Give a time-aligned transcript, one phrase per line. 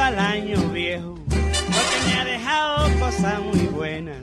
[0.00, 4.18] Al año viejo, porque me ha dejado cosas muy buenas.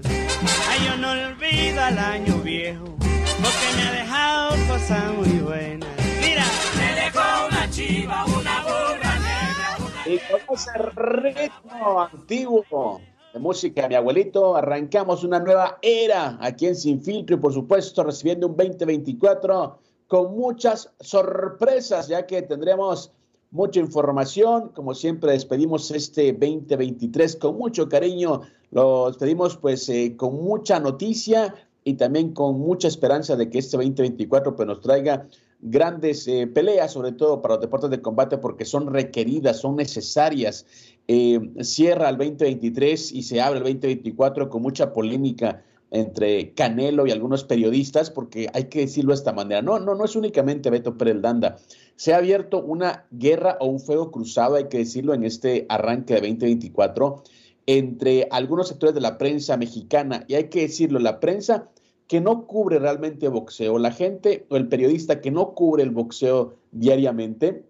[0.69, 5.89] Ay, yo no olvido al año viejo, porque me ha dejado cosas muy buenas.
[6.21, 6.43] Mira,
[6.77, 10.05] me dejó una chiva, una burra negra.
[10.05, 13.01] Y con ese ritmo antiguo
[13.33, 18.03] de música mi abuelito, arrancamos una nueva era aquí en Sin Filtro y por supuesto
[18.03, 23.11] recibiendo un 2024 con muchas sorpresas, ya que tendremos
[23.55, 24.69] mucha información.
[24.75, 28.41] Como siempre, despedimos este 2023 con mucho cariño.
[28.71, 33.77] Lo despedimos pues eh, con mucha noticia y también con mucha esperanza de que este
[33.77, 35.27] 2024 pues, nos traiga
[35.61, 40.65] grandes eh, peleas, sobre todo para los deportes de combate, porque son requeridas, son necesarias.
[41.07, 47.11] Eh, cierra el 2023 y se abre el 2024 con mucha polémica entre Canelo y
[47.11, 49.61] algunos periodistas, porque hay que decirlo de esta manera.
[49.61, 51.57] No, no, no es únicamente Beto Pérez Danda.
[51.95, 56.15] Se ha abierto una guerra o un fuego cruzado, hay que decirlo, en este arranque
[56.15, 57.23] de 2024
[57.67, 60.23] entre algunos sectores de la prensa mexicana.
[60.27, 61.69] Y hay que decirlo, la prensa
[62.07, 66.55] que no cubre realmente boxeo, la gente o el periodista que no cubre el boxeo
[66.71, 67.65] diariamente,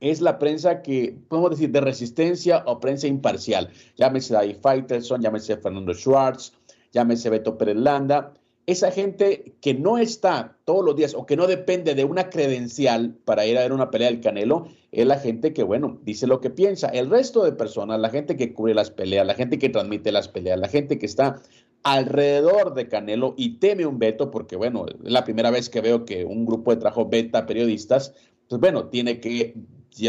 [0.00, 3.70] es la prensa que, podemos decir, de resistencia o prensa imparcial.
[3.96, 6.52] Llámese David Faitelson, llámese Fernando Schwartz,
[6.92, 8.34] llámese Beto Pérez Landa,
[8.66, 13.14] esa gente que no está todos los días o que no depende de una credencial
[13.24, 16.40] para ir a ver una pelea del Canelo, es la gente que, bueno, dice lo
[16.40, 16.88] que piensa.
[16.88, 20.28] El resto de personas, la gente que cubre las peleas, la gente que transmite las
[20.28, 21.42] peleas, la gente que está
[21.82, 26.06] alrededor de Canelo y teme un veto, porque, bueno, es la primera vez que veo
[26.06, 28.14] que un grupo de trabajo beta periodistas,
[28.48, 29.54] pues bueno, tiene que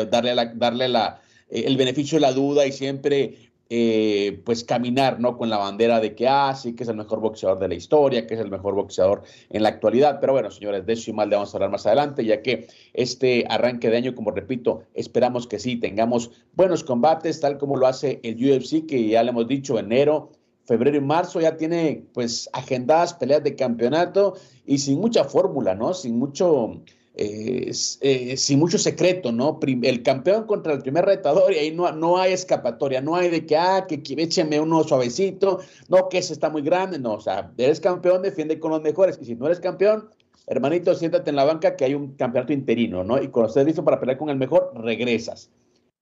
[0.09, 5.37] darle, la, darle eh, el beneficio de la duda y siempre eh, pues caminar, ¿no?
[5.37, 8.35] Con la bandera de que, ah, que es el mejor boxeador de la historia, que
[8.35, 10.19] es el mejor boxeador en la actualidad.
[10.19, 12.67] Pero bueno, señores, de eso y mal le vamos a hablar más adelante, ya que
[12.93, 17.87] este arranque de año, como repito, esperamos que sí, tengamos buenos combates, tal como lo
[17.87, 20.29] hace el UFC, que ya le hemos dicho, enero,
[20.65, 25.93] febrero y marzo ya tiene pues agendadas peleas de campeonato y sin mucha fórmula, ¿no?
[25.93, 26.81] Sin mucho
[27.17, 29.59] eh, sin mucho secreto, ¿no?
[29.63, 33.45] El campeón contra el primer retador y ahí no, no hay escapatoria, no hay de
[33.45, 37.21] que, ah, que, que écheme uno suavecito, no, que ese está muy grande, no, o
[37.21, 40.09] sea, eres campeón, defiende con los mejores, y si no eres campeón,
[40.47, 43.21] hermanito, siéntate en la banca que hay un campeonato interino, ¿no?
[43.21, 45.49] Y cuando estés listo para pelear con el mejor, regresas.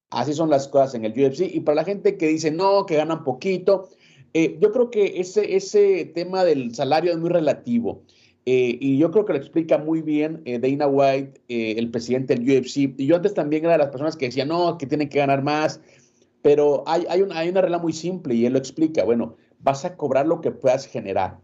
[0.09, 1.41] Así son las cosas en el UFC.
[1.41, 3.89] Y para la gente que dice, no, que ganan poquito,
[4.33, 8.03] eh, yo creo que ese, ese tema del salario es muy relativo.
[8.45, 12.35] Eh, y yo creo que lo explica muy bien eh, Dana White, eh, el presidente
[12.35, 12.93] del UFC.
[12.97, 15.43] Y yo antes también era de las personas que decían, no, que tienen que ganar
[15.43, 15.79] más.
[16.41, 19.05] Pero hay, hay, una, hay una regla muy simple y él lo explica.
[19.05, 21.39] Bueno, vas a cobrar lo que puedas generar.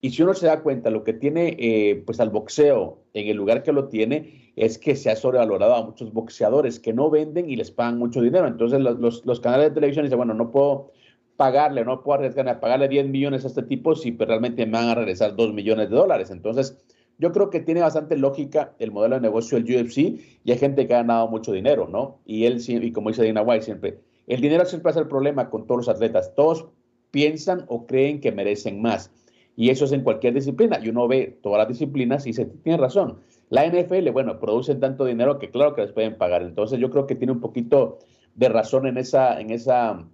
[0.00, 3.62] Y si uno se da cuenta, lo que tiene pues al boxeo en el lugar
[3.62, 7.56] que lo tiene es que se ha sobrevalorado a muchos boxeadores que no venden y
[7.56, 8.46] les pagan mucho dinero.
[8.46, 10.90] Entonces los, los, canales de televisión dicen, bueno, no puedo
[11.36, 14.72] pagarle, no puedo arriesgarme a pagarle 10 millones a este tipo si pues, realmente me
[14.72, 16.30] van a regresar 2 millones de dólares.
[16.30, 16.76] Entonces,
[17.18, 19.98] yo creo que tiene bastante lógica el modelo de negocio del UFC
[20.44, 22.18] y hay gente que ha ganado mucho dinero, ¿no?
[22.24, 25.66] Y él, y como dice Dina White siempre, el dinero siempre es el problema con
[25.66, 26.34] todos los atletas.
[26.34, 26.66] Todos
[27.10, 29.12] piensan o creen que merecen más.
[29.56, 30.80] Y eso es en cualquier disciplina.
[30.82, 33.20] Y uno ve todas las disciplinas y se tiene razón.
[33.50, 36.42] La NFL, bueno, producen tanto dinero que claro que les pueden pagar.
[36.42, 37.98] Entonces yo creo que tiene un poquito
[38.34, 40.04] de razón en esa, en esa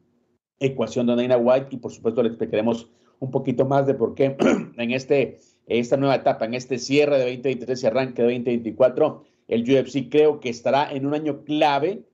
[0.61, 4.37] ecuación de Dana White y por supuesto le explicaremos un poquito más de por qué
[4.77, 9.63] en este, esta nueva etapa, en este cierre de 2023 y arranque de 2024, el
[9.63, 12.05] UFC creo que estará en un año clave,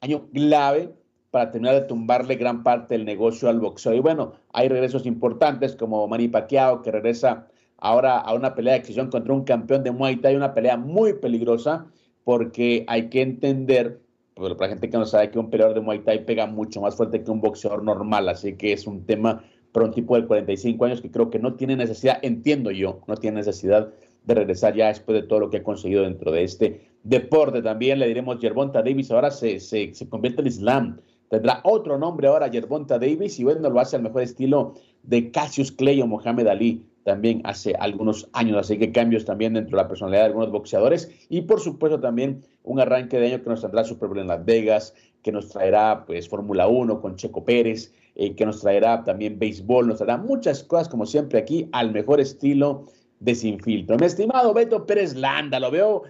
[0.00, 0.92] año clave
[1.30, 3.94] para terminar de tumbarle gran parte del negocio al boxeo.
[3.94, 7.48] Y bueno, hay regresos importantes como Manny Pacquiao que regresa
[7.78, 11.14] ahora a una pelea de exhibición contra un campeón de Muay Thai, una pelea muy
[11.14, 11.86] peligrosa
[12.24, 14.00] porque hay que entender
[14.34, 16.80] pero para la gente que no sabe que un peleador de Muay Thai pega mucho
[16.80, 20.26] más fuerte que un boxeador normal, así que es un tema para un tipo de
[20.26, 23.92] 45 años que creo que no tiene necesidad, entiendo yo, no tiene necesidad
[24.24, 27.62] de regresar ya después de todo lo que ha conseguido dentro de este deporte.
[27.62, 31.00] También le diremos Yerbonta Davis, ahora se, se, se convierte en Islam.
[31.28, 35.72] Tendrá otro nombre ahora, Yerbonta Davis, y bueno, lo hace al mejor estilo de Cassius
[35.72, 39.88] Clay o Mohamed Ali también hace algunos años, así que cambios también dentro de la
[39.88, 43.84] personalidad de algunos boxeadores y por supuesto también un arranque de año que nos tendrá
[43.84, 48.34] Super Bowl en Las Vegas, que nos traerá pues Fórmula 1 con Checo Pérez, eh,
[48.34, 52.86] que nos traerá también béisbol, nos traerá muchas cosas como siempre aquí al mejor estilo
[53.20, 53.58] de Sin.
[53.64, 56.02] Mi estimado Beto Pérez Landa, lo veo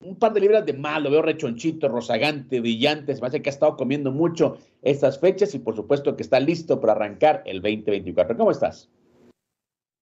[0.00, 3.50] un par de libras de mal, lo veo rechonchito, rozagante, brillante, se me hace que
[3.50, 7.60] ha estado comiendo mucho estas fechas y por supuesto que está listo para arrancar el
[7.60, 8.36] 2024.
[8.36, 8.88] ¿Cómo estás?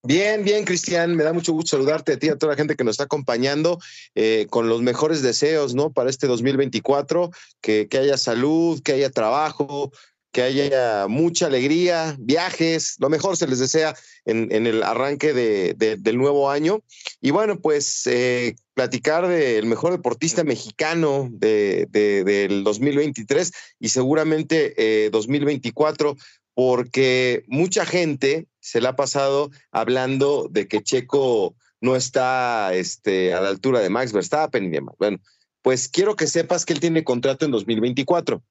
[0.07, 2.85] Bien, bien, Cristian, me da mucho gusto saludarte a ti, a toda la gente que
[2.85, 3.77] nos está acompañando,
[4.15, 5.91] eh, con los mejores deseos, ¿no?
[5.91, 9.91] Para este 2024, que, que haya salud, que haya trabajo,
[10.31, 16.17] que haya mucha alegría, viajes, lo mejor se les desea en, el arranque de, del
[16.17, 16.79] nuevo año.
[17.19, 23.51] Y bueno, pues eh, platicar del mejor deportista mexicano de, del 2023
[23.81, 26.15] y seguramente 2024, eh,
[26.57, 33.41] porque mucha gente se la ha pasado hablando de que Checo no está este, a
[33.41, 34.95] la altura de Max Verstappen y demás.
[34.97, 35.19] Bueno,
[35.61, 38.41] pues quiero que sepas que él tiene contrato en 2024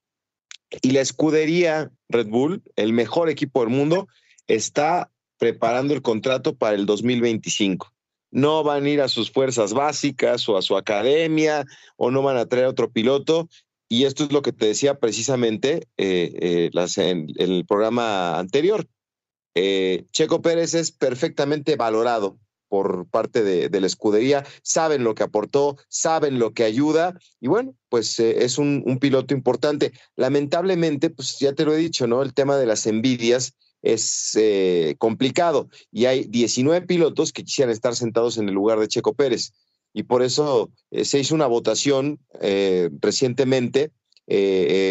[0.83, 4.07] y la escudería Red Bull, el mejor equipo del mundo,
[4.47, 7.93] está preparando el contrato para el 2025.
[8.31, 11.65] No van a ir a sus fuerzas básicas o a su academia
[11.97, 13.49] o no van a traer a otro piloto.
[13.89, 18.87] Y esto es lo que te decía precisamente eh, eh, en, el programa anterior.
[19.55, 22.39] Eh, Checo Pérez es perfectamente valorado
[22.69, 27.77] por parte de, la escudería, saben lo que aportó, saben lo que ayuda y bueno,
[27.89, 29.93] pues es un, piloto importante.
[30.17, 32.23] Lamentablemente, pues ya te lo he dicho, ¿no?
[32.23, 34.37] El tema de las envidias es
[34.99, 39.53] complicado y hay 19 pilotos que quisieran estar sentados en el lugar de Checo Pérez
[39.97, 42.21] y por eso eh, se hizo una votación
[43.01, 43.91] recientemente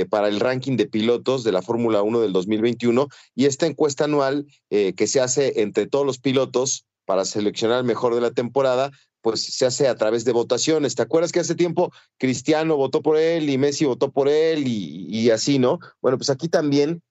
[0.10, 4.48] para el ranking de pilotos de la Fórmula 1 del 2021 y esta encuesta anual
[4.70, 8.92] que se hace entre todos los pilotos para seleccionar el mejor de la temporada,
[9.26, 10.94] pues se hace a través de votaciones.
[10.94, 15.30] ¿Te acuerdas que hace tiempo Cristiano votó por él y Messi votó por él y,
[15.32, 15.80] así, ¿no?
[16.00, 17.02] Bueno, pues aquí también,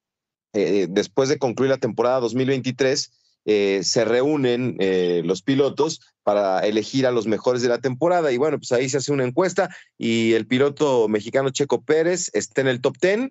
[0.53, 3.11] eh, después de concluir la temporada 2023,
[3.45, 8.33] eh, se reúnen eh, los pilotos para elegir a los mejores de la temporada.
[8.33, 9.69] Y bueno, pues ahí se hace una encuesta
[9.99, 13.31] y el piloto mexicano Checo Pérez está en el top 10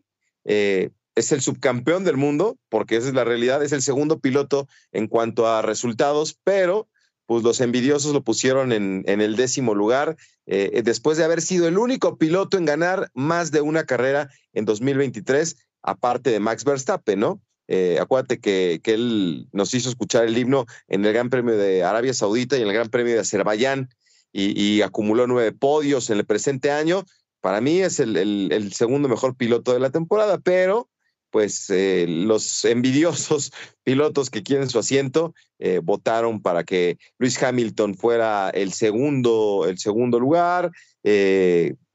[1.15, 5.07] es el subcampeón del mundo, porque esa es la realidad, es el segundo piloto en
[5.07, 6.88] cuanto a resultados, pero
[7.25, 11.77] pues los envidiosos lo pusieron en, el décimo lugar, eh, después de haber sido el
[11.77, 17.42] único piloto en ganar más de una carrera en 2023, aparte de Max Verstappen, ¿no?
[17.75, 21.83] Eh, acuérdate que, que, él nos hizo escuchar el himno en el Gran Premio de
[21.83, 23.89] Arabia Saudita y en el Gran Premio de Azerbaiyán
[24.31, 27.03] y, acumuló nueve podios en el presente año.
[27.41, 30.87] Para mí es el, el segundo mejor piloto de la temporada, pero
[31.31, 33.51] pues eh, los envidiosos
[33.83, 39.79] pilotos que quieren su asiento eh, votaron para que Luis Hamilton fuera el segundo, el
[39.79, 40.71] segundo lugar.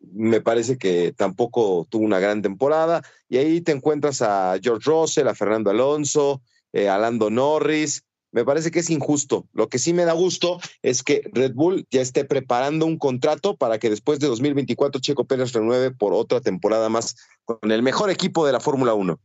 [0.00, 3.03] Me parece que tampoco tuvo una gran temporada.
[3.29, 6.43] Y ahí te encuentras a George Russell, a Fernando Alonso,
[6.75, 8.05] a Lando Norris.
[8.31, 9.47] Me parece que es injusto.
[9.52, 13.57] Lo que sí me da gusto es que Red Bull ya esté preparando un contrato
[13.57, 18.11] para que después de 2024 Checo Pérez renueve por otra temporada más con el mejor
[18.11, 19.19] equipo de la Fórmula 1.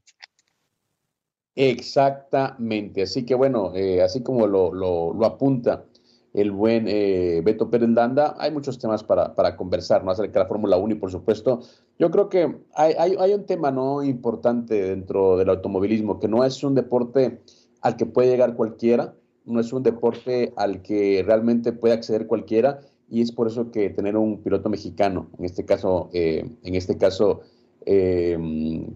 [1.55, 5.85] Exactamente, así que bueno, eh, así como lo, lo, apunta
[6.33, 10.11] el buen eh, Beto Pérez Landa, hay muchos temas para, para conversar, ¿no?
[10.11, 11.61] Acerca de la Fórmula 1 y por supuesto,
[11.99, 16.63] yo creo que hay, hay, un tema no importante dentro del automovilismo, que no es
[16.63, 17.41] un deporte
[17.81, 19.13] al que puede llegar cualquiera,
[19.45, 23.91] no es un deporte al que realmente puede acceder cualquiera, y es por eso que
[23.91, 27.41] tener un piloto mexicano, en este caso, eh, en este caso,
[27.85, 28.37] eh,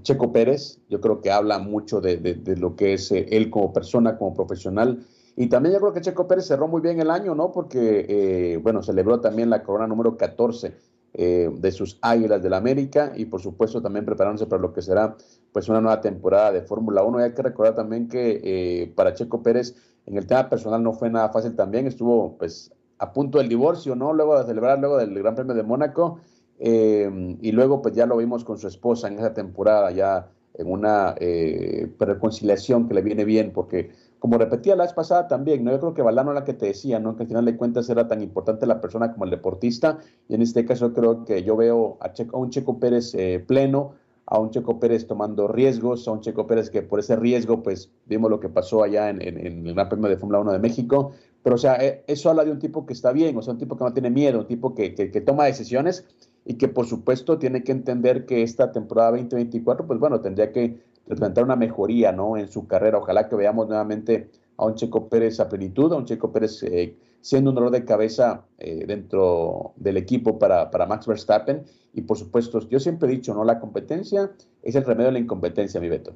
[0.04, 4.18] Checo Pérez, yo creo que habla mucho de, lo que es eh, él como persona,
[4.18, 5.06] como profesional.
[5.38, 7.54] Y también yo creo que Checo Pérez cerró muy bien el año, ¿no?
[7.54, 10.76] Porque, eh, bueno, celebró también la corona número 14
[11.14, 15.16] de sus Águilas del América y, por supuesto, también preparándose para lo que será,
[15.52, 17.20] pues, una nueva temporada de Fórmula 1.
[17.20, 19.76] Y hay que recordar también que para Checo Pérez,
[20.06, 21.88] en el tema personal no fue nada fácil también.
[21.88, 24.14] Estuvo, pues, a punto del divorcio, ¿no?
[24.14, 26.20] Luego de celebrar, luego del Gran Premio de Mónaco
[26.60, 30.72] eh, y luego pues ya lo vimos con su esposa en esa temporada, ya en
[30.72, 35.72] una eh, reconciliación que le viene bien, porque como repetía la vez pasada también, ¿no?
[35.72, 37.16] Yo creo que Valdano era la que te decía, ¿no?
[37.16, 40.00] Que al final de cuentas era tan importante la persona como el deportista.
[40.28, 43.94] Y en este caso creo que yo veo a, un Checo Pérez eh, pleno,
[44.26, 47.92] a un Checo Pérez tomando riesgos, a un Checo Pérez que por ese riesgo, pues
[48.06, 51.12] vimos lo que pasó allá en, el Gran Premio de Fórmula 1 de México.
[51.44, 53.60] Pero, o sea, eh, eso habla de un tipo que está bien, o sea, un
[53.60, 56.06] tipo que no tiene miedo, un tipo que, que, que toma decisiones
[56.44, 60.82] y que, por supuesto, tiene que entender que esta temporada 2024, pues bueno, tendría que
[61.08, 62.38] representar una mejoría ¿no?
[62.38, 62.98] en su carrera.
[62.98, 66.96] Ojalá que veamos nuevamente a un Checo Pérez a plenitud, a un Checo Pérez eh,
[67.22, 71.66] siendo un dolor de cabeza eh, dentro del equipo para, para, Max Verstappen.
[71.94, 73.44] Y por supuesto, yo siempre he dicho, ¿no?
[73.44, 74.32] La competencia
[74.64, 76.14] es el remedio de la incompetencia, mi Beto.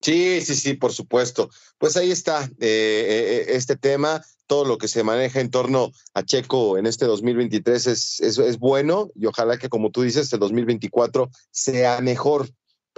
[0.00, 1.50] Sí, sí, sí, por supuesto.
[1.78, 4.22] Pues ahí está eh, este tema.
[4.46, 8.58] Todo lo que se maneja en torno a Checo en este 2023 es, es, es
[8.58, 12.48] bueno y ojalá que, como tú dices, el 2024 sea mejor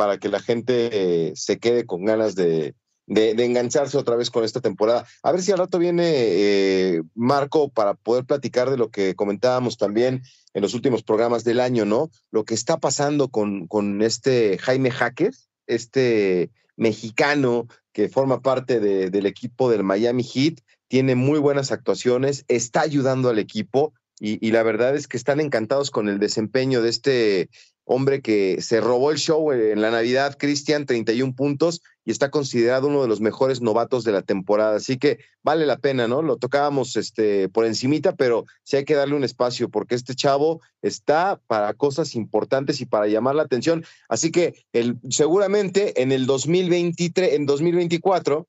[0.01, 2.75] para que la gente eh, se quede con ganas de,
[3.07, 5.05] engancharse otra vez con esta temporada.
[5.23, 9.77] A ver si al rato viene eh, Marco para poder platicar de lo que comentábamos
[9.77, 10.23] también
[10.55, 12.09] en los últimos programas del año, ¿no?
[12.31, 15.35] Lo que está pasando con, este Jaime Hacker,
[15.67, 22.81] este mexicano que forma parte del equipo del Miami Heat, tiene muy buenas actuaciones, está
[22.81, 26.89] ayudando al equipo y, y, la verdad es que están encantados con el desempeño de
[26.89, 27.51] este
[27.93, 32.87] hombre que se robó el show en la Navidad, Cristian, 31 puntos y está considerado
[32.87, 34.77] uno de los mejores novatos de la temporada.
[34.77, 36.23] Así que vale la pena, ¿no?
[36.23, 40.61] Lo tocábamos este, por encimita, pero sí hay que darle un espacio porque este chavo
[40.83, 43.85] está para cosas importantes y para llamar la atención.
[44.09, 44.65] Así que
[45.09, 48.47] seguramente en el 2023, en 2024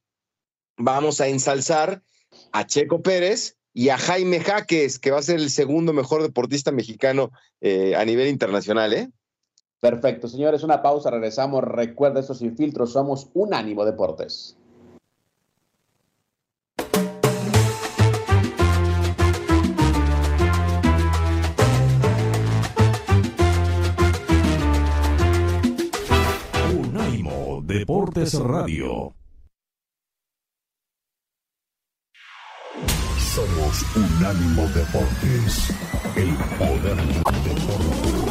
[0.78, 2.04] vamos a ensalzar
[2.52, 6.72] a Checo Pérez y a Jaime Jaques, que va a ser el segundo mejor deportista
[6.72, 9.10] mexicano eh, a nivel internacional, ¿eh?
[9.82, 11.64] Perfecto, señores, una pausa, regresamos.
[11.64, 14.56] Recuerda, estos sin filtros somos Unánimo Deportes.
[26.78, 29.16] Unánimo Deportes Radio.
[33.34, 35.74] Somos Unánimo Deportes,
[36.16, 38.31] el poder del deporte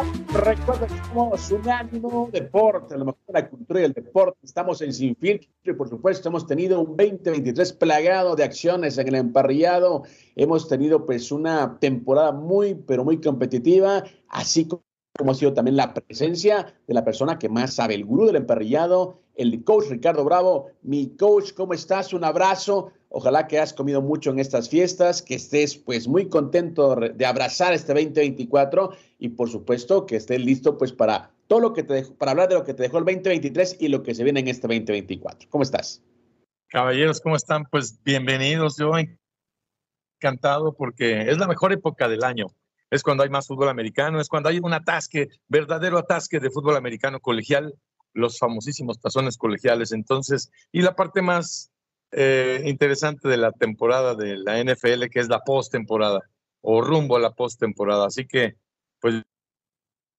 [0.33, 4.39] Recuerda que somos un ánimo deporte, lo mejor la cultura y el deporte.
[4.43, 9.15] Estamos en Sin y, por supuesto, hemos tenido un 2023 plagado de acciones en el
[9.15, 10.03] emparrillado.
[10.37, 14.69] Hemos tenido, pues, una temporada muy, pero muy competitiva, así
[15.21, 18.37] como ha sido también la presencia de la persona que más sabe, el gurú del
[18.37, 20.71] emparrillado, el coach Ricardo Bravo.
[20.81, 22.11] Mi coach, ¿cómo estás?
[22.11, 22.91] Un abrazo.
[23.09, 27.71] Ojalá que has comido mucho en estas fiestas, que estés pues muy contento de abrazar
[27.75, 32.31] este 2024 y por supuesto que estés listo pues para todo lo que te para
[32.31, 34.67] hablar de lo que te dejó el 2023 y lo que se viene en este
[34.67, 35.49] 2024.
[35.51, 36.01] ¿Cómo estás?
[36.67, 37.65] Caballeros, ¿cómo están?
[37.69, 38.75] Pues bienvenidos.
[38.75, 38.93] Yo
[40.17, 42.47] encantado porque es la mejor época del año.
[42.91, 46.75] Es cuando hay más fútbol americano, es cuando hay un atasque, verdadero atasque de fútbol
[46.75, 47.73] americano colegial,
[48.13, 49.93] los famosísimos tazones colegiales.
[49.93, 51.71] Entonces, y la parte más
[52.11, 56.19] eh, interesante de la temporada de la NFL, que es la postemporada
[56.59, 58.05] o rumbo a la postemporada.
[58.05, 58.57] Así que,
[58.99, 59.23] pues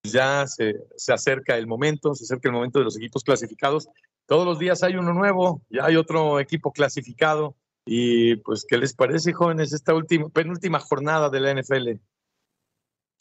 [0.03, 3.89] ya se, se, acerca el momento, se acerca el momento de los equipos clasificados.
[4.27, 7.55] Todos los días hay uno nuevo, ya hay otro equipo clasificado.
[7.85, 12.01] Y pues, ¿qué les parece, jóvenes, esta última, penúltima jornada de la NFL?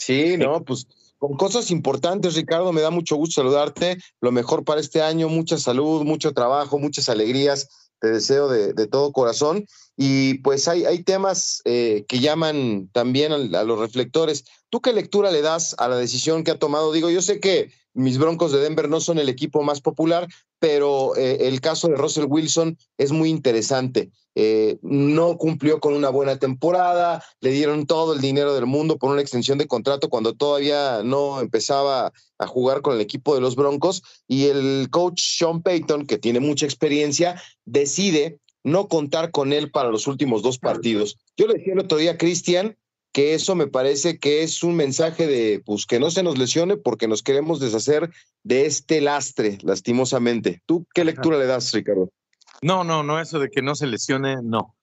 [0.02, 0.88] Sí, no, pues
[1.20, 4.00] con cosas importantes, Ricardo, me da mucho gusto saludarte.
[4.20, 7.68] Lo mejor para este año, mucha salud, mucho trabajo, muchas alegrías
[8.00, 9.68] te deseo de, todo corazón.
[9.96, 14.44] Y pues hay, hay temas eh, que llaman también a, los reflectores.
[14.72, 16.92] ¿Tú qué lectura le das a la decisión que ha tomado?
[16.92, 20.28] Digo, yo sé que mis Broncos de Denver no son el equipo más popular,
[20.62, 24.12] pero eh, el caso de Russell Wilson es muy interesante.
[24.36, 29.12] Eh, no cumplió con una buena temporada, le dieron todo el dinero del mundo por
[29.12, 33.56] una extensión de contrato cuando todavía no empezaba a jugar con el equipo de los
[33.56, 39.72] Broncos y el coach Sean Payton, que tiene mucha experiencia, decide no contar con él
[39.72, 41.18] para los últimos dos partidos.
[41.38, 42.78] Yo le decía el otro día a Cristian
[43.12, 46.78] que eso me parece que es un mensaje de pues que no se nos lesione
[46.78, 48.10] porque nos queremos deshacer
[48.44, 50.62] de este lastre, lastimosamente.
[50.66, 52.10] ¿Tú qué lectura le das, Ricardo?
[52.62, 54.76] No, no, no, eso de que no se lesione, no.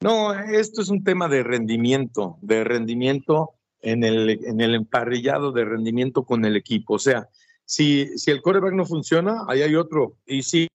[0.00, 5.64] No, esto es un tema de rendimiento, de rendimiento en el, en el emparrillado de
[5.64, 6.94] rendimiento con el equipo.
[6.94, 7.28] O sea,
[7.64, 10.16] si, si el coreback no funciona, ahí hay otro.
[10.26, 10.68] Y si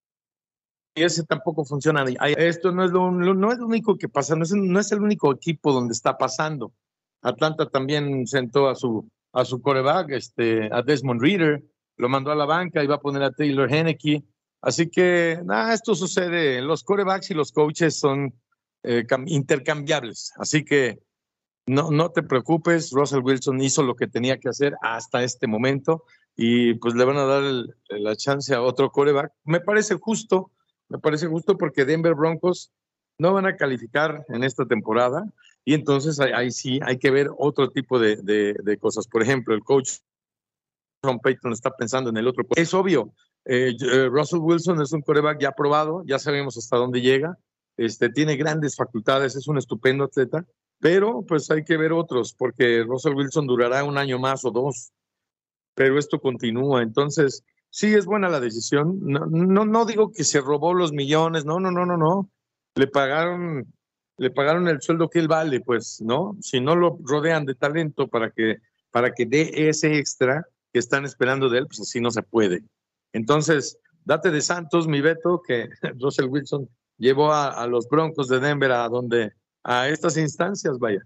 [0.96, 2.04] ese tampoco funciona,
[2.38, 5.02] esto no es lo, no es lo único que pasa, no es, no es el
[5.02, 6.74] único equipo donde está pasando.
[7.22, 11.64] Atlanta también sentó a su, a su coreback, este, a Desmond Reader,
[11.98, 14.24] lo mandó a la banca va a poner a Taylor Henneke.
[14.62, 16.62] Así que, nada, esto sucede.
[16.62, 18.34] Los corebacks y los coaches son
[18.84, 20.34] eh, intercambiables.
[20.38, 21.00] Así que
[21.68, 26.06] no, no te preocupes, Russell Wilson hizo lo que tenía que hacer hasta este momento
[26.36, 27.44] y pues le van a dar
[27.90, 29.34] la chance a otro coreback.
[29.44, 30.52] Me parece justo,
[30.88, 32.72] me parece justo porque Denver Broncos
[33.20, 35.26] no van a calificar en esta temporada
[35.68, 39.06] y entonces ahí, sí hay que ver otro tipo de, de, cosas.
[39.06, 39.98] Por ejemplo, el coach
[41.02, 42.46] Tom Payton está pensando en el otro.
[42.56, 47.02] Es obvio, eh, eh, Russell Wilson es un coreback ya probado, ya sabemos hasta dónde
[47.02, 47.38] llega,
[47.76, 50.46] este, tiene grandes facultades, es un estupendo atleta,
[50.80, 54.94] pero pues hay que ver otros, porque Russell Wilson durará un año más o dos,
[55.76, 56.82] pero esto continúa.
[56.82, 59.00] Entonces, sí es buena la decisión.
[59.02, 62.30] No, no, no digo que se robó los millones, no, no, no, no, no.
[62.76, 63.74] Le pagaron
[64.18, 66.36] le pagaron el sueldo que él vale, pues, ¿no?
[66.42, 68.58] Si no lo rodean de talento para que,
[68.92, 72.64] para que dé ese extra que están esperando de él, pues así no se puede.
[73.14, 75.70] Entonces, date de Santos, mi Beto, que
[76.00, 79.34] Russell Wilson llevó a, los Broncos de Denver a donde,
[79.64, 81.06] a estas instancias, vaya.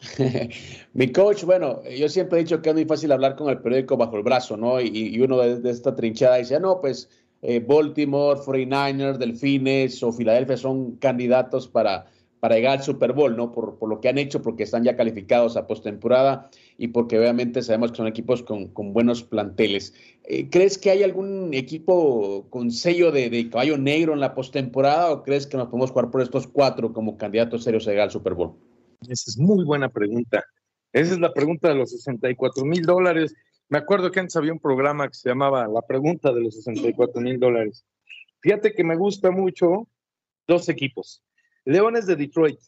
[0.92, 3.96] Mi coach, bueno, yo siempre he dicho que es muy fácil hablar con el periódico
[3.96, 4.80] bajo el brazo, ¿no?
[4.80, 7.10] Y, uno de, esta trinchada dice, ah, no, pues
[7.42, 12.06] eh, Baltimore, 49ers, Delfines o Filadelfia son candidatos para,
[12.44, 13.52] para llegar al Super Bowl, ¿no?
[13.52, 17.90] Por, lo que han hecho, porque están ya calificados a postemporada y porque obviamente sabemos
[17.90, 19.94] que son equipos con, con buenos planteles.
[20.24, 25.22] Eh, ¿Crees que hay algún equipo con sello de, caballo negro en la postemporada o
[25.22, 28.34] crees que nos podemos jugar por estos cuatro como candidatos serios a llegar al Super
[28.34, 28.52] Bowl?
[29.08, 30.44] Esa es muy buena pregunta.
[30.92, 33.34] Esa es la pregunta de los 64 mil dólares.
[33.70, 37.22] Me acuerdo que antes había un programa que se llamaba La pregunta de los 64
[37.22, 37.86] mil dólares.
[38.40, 39.88] Fíjate que me gusta mucho
[40.46, 41.22] dos equipos.
[41.64, 42.60] Leones de Detroit.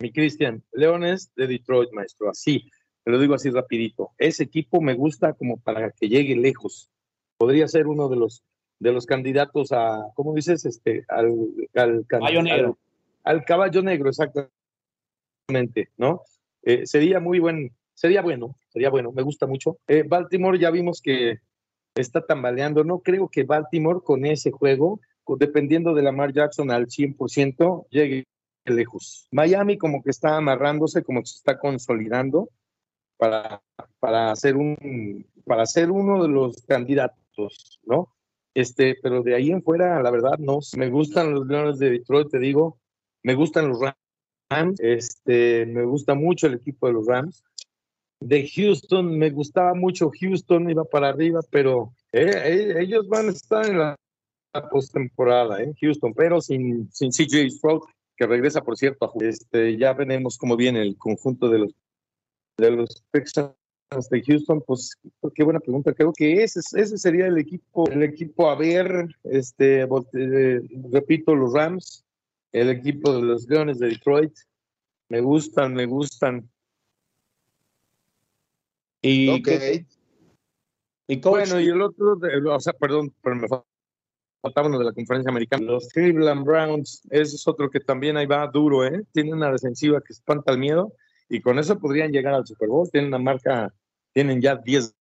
[0.00, 2.28] Mi Cristian, Leones de Detroit, maestro.
[2.28, 2.70] Así,
[3.04, 4.10] te lo digo así rapidito.
[4.18, 6.90] Ese equipo me gusta como para que llegue lejos.
[7.36, 8.44] Podría ser uno de los
[8.78, 10.64] de los candidatos a, ¿cómo dices?
[10.64, 12.78] Este, al, caballo negro.
[13.22, 14.50] Al, caballo negro, exactamente,
[15.96, 16.22] ¿no?
[16.62, 19.78] Eh, sería muy buen, sería bueno, sería bueno, me gusta mucho.
[19.86, 21.38] Eh, Baltimore ya vimos que
[21.94, 25.00] está tambaleando, no creo que Baltimore con ese juego
[25.38, 28.24] dependiendo de Lamar Jackson al 100%, llegue
[28.64, 29.28] lejos.
[29.30, 32.48] Miami como que está amarrándose, como que se está consolidando
[33.16, 33.62] para,
[34.00, 38.14] para, hacer un, para ser uno de los candidatos, ¿no?
[38.54, 40.60] Este, pero de ahí en fuera, la verdad, no.
[40.76, 42.78] Me gustan los Leones de Detroit, te digo.
[43.22, 43.80] Me gustan los
[44.50, 44.78] Rams.
[44.80, 47.42] Este, me gusta mucho el equipo de los Rams.
[48.20, 53.32] De Houston, me gustaba mucho Houston, iba para arriba, pero eh, eh, ellos van a
[53.32, 53.96] estar en la
[54.62, 57.82] postemporada en Houston, pero sin, sin CJ Stroud,
[58.16, 61.74] que regresa, por cierto, este, ya veremos cómo viene el conjunto de los,
[62.56, 63.54] de los Texans
[64.10, 64.96] de Houston, pues
[65.34, 65.92] qué buena pregunta.
[65.92, 71.52] Creo que ese, ese sería el equipo, el equipo a ver, este, eh, repito, los
[71.52, 72.04] Rams,
[72.52, 74.32] el equipo de los Leones de Detroit.
[75.08, 76.48] Me gustan, me gustan.
[79.02, 79.30] Y,
[81.06, 82.18] y bueno, y el otro,
[82.50, 83.46] o sea, perdón, pero me
[84.52, 85.64] de la conferencia americana.
[85.64, 89.02] Los Cleveland Browns, es otro que también ahí va duro, ¿eh?
[89.12, 90.92] Tienen una defensiva que espanta el miedo
[91.28, 92.90] y con eso podrían llegar al Super Bowl.
[92.90, 93.72] Tienen una marca,
[94.12, 94.94] tienen ya 10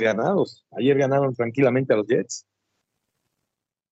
[0.00, 0.64] ganados.
[0.70, 2.46] Ayer ganaron tranquilamente a los Jets.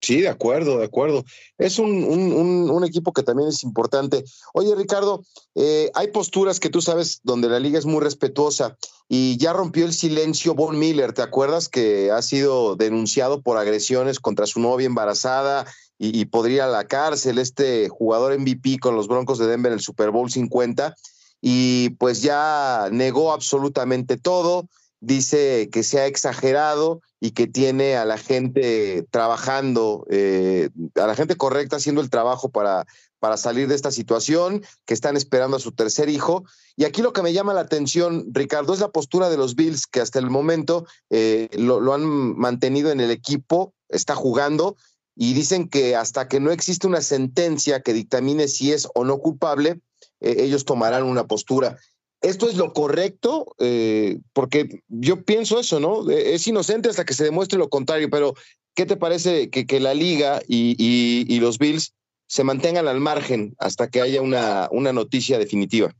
[0.00, 1.24] Sí, de acuerdo, de acuerdo.
[1.58, 4.24] Es un, un, un, equipo que también es importante.
[4.52, 5.22] Oye, Ricardo,
[5.54, 8.76] eh, hay posturas que tú sabes donde la liga es muy respetuosa
[9.08, 11.12] y ya rompió el silencio Von Miller.
[11.12, 15.66] ¿Te acuerdas que ha sido denunciado por agresiones contra su novia embarazada
[15.98, 19.78] y, y podría a la cárcel este jugador MVP con los Broncos de Denver en
[19.78, 20.94] el Super Bowl 50?
[21.40, 24.68] Y pues ya negó absolutamente todo
[25.06, 31.14] dice que se ha exagerado y que tiene a la gente trabajando, eh, a la
[31.14, 32.86] gente correcta haciendo el trabajo para,
[33.20, 36.44] para salir de esta situación, que están esperando a su tercer hijo.
[36.76, 39.86] Y aquí lo que me llama la atención, Ricardo, es la postura de los Bills,
[39.86, 42.04] que hasta el momento eh, lo, han
[42.36, 44.76] mantenido en el equipo, está jugando,
[45.14, 49.18] y dicen que hasta que no existe una sentencia que dictamine si es o no
[49.18, 49.80] culpable,
[50.20, 51.78] eh, ellos tomarán una postura
[52.20, 56.08] esto es lo correcto, eh, porque yo pienso eso, ¿no?
[56.10, 58.34] Eh, es inocente hasta que se demuestre lo contrario, pero
[58.74, 61.94] ¿qué te parece que, la liga y, y, los Bills
[62.26, 65.92] se mantengan al margen hasta que haya una, una noticia definitiva?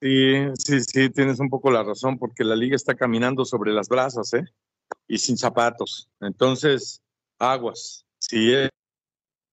[0.00, 3.88] Sí, sí, sí, tienes un poco la razón, porque la liga está caminando sobre las
[3.88, 4.44] brasas, ¿eh?
[5.06, 6.08] Y sin zapatos.
[6.20, 7.00] Entonces,
[7.38, 8.04] aguas.
[8.18, 8.52] Si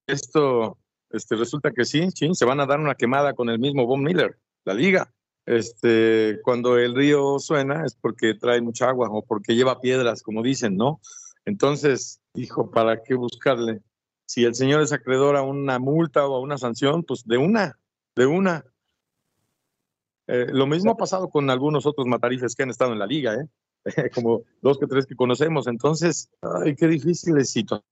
[0.08, 0.78] esto
[1.12, 4.04] este, resulta que sí, sí, se van a dar una quemada con el mismo Von
[4.04, 5.14] Miller, la liga.
[5.50, 10.44] Este, cuando el río suena es porque trae mucha agua o porque lleva piedras, como
[10.44, 11.02] dicen, ¿no?
[11.44, 13.82] Entonces, hijo, ¿para qué buscarle?
[14.28, 17.80] Si el señor es acreedor a una multa o a una sanción, pues de una,
[18.16, 18.64] de una.
[20.28, 23.34] Eh, lo mismo ha pasado con algunos otros matarifes que han estado en la liga,
[23.34, 23.48] ¿eh?
[24.14, 25.66] como dos que tres que conocemos.
[25.66, 27.90] Entonces, ay, qué difícil es situación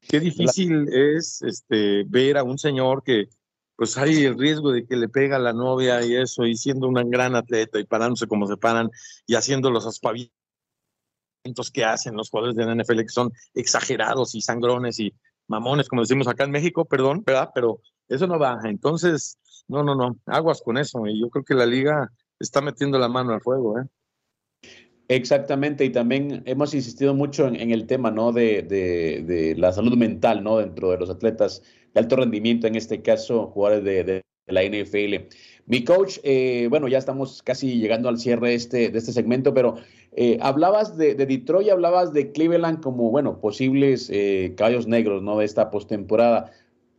[0.00, 3.28] Qué difícil es este, ver a un señor que
[3.78, 6.88] pues hay el riesgo de que le pega a la novia y eso, y siendo
[6.88, 8.90] un gran atleta y parándose como se paran
[9.24, 10.32] y haciendo los aspavientos
[11.72, 15.14] que hacen los jugadores de la NFL que son exagerados y sangrones y
[15.46, 17.50] mamones, como decimos acá en México, perdón, ¿verdad?
[17.54, 18.68] Pero eso no baja.
[18.68, 19.38] Entonces,
[19.68, 21.06] no, no, no, aguas con eso.
[21.06, 22.10] Y yo creo que la liga
[22.40, 23.84] está metiendo la mano al fuego, ¿eh?
[25.08, 28.30] Exactamente, y también hemos insistido mucho en, el tema ¿no?
[28.30, 30.58] De, de, la salud mental ¿no?
[30.58, 31.62] dentro de los atletas
[31.94, 35.28] de alto rendimiento, en este caso jugadores de, la NFL.
[35.66, 39.76] Mi coach, eh, bueno, ya estamos casi llegando al cierre este, de este segmento, pero
[40.12, 45.38] eh, hablabas de, Detroit, hablabas de Cleveland como, bueno, posibles eh, caballos negros ¿no?
[45.38, 46.50] de esta postemporada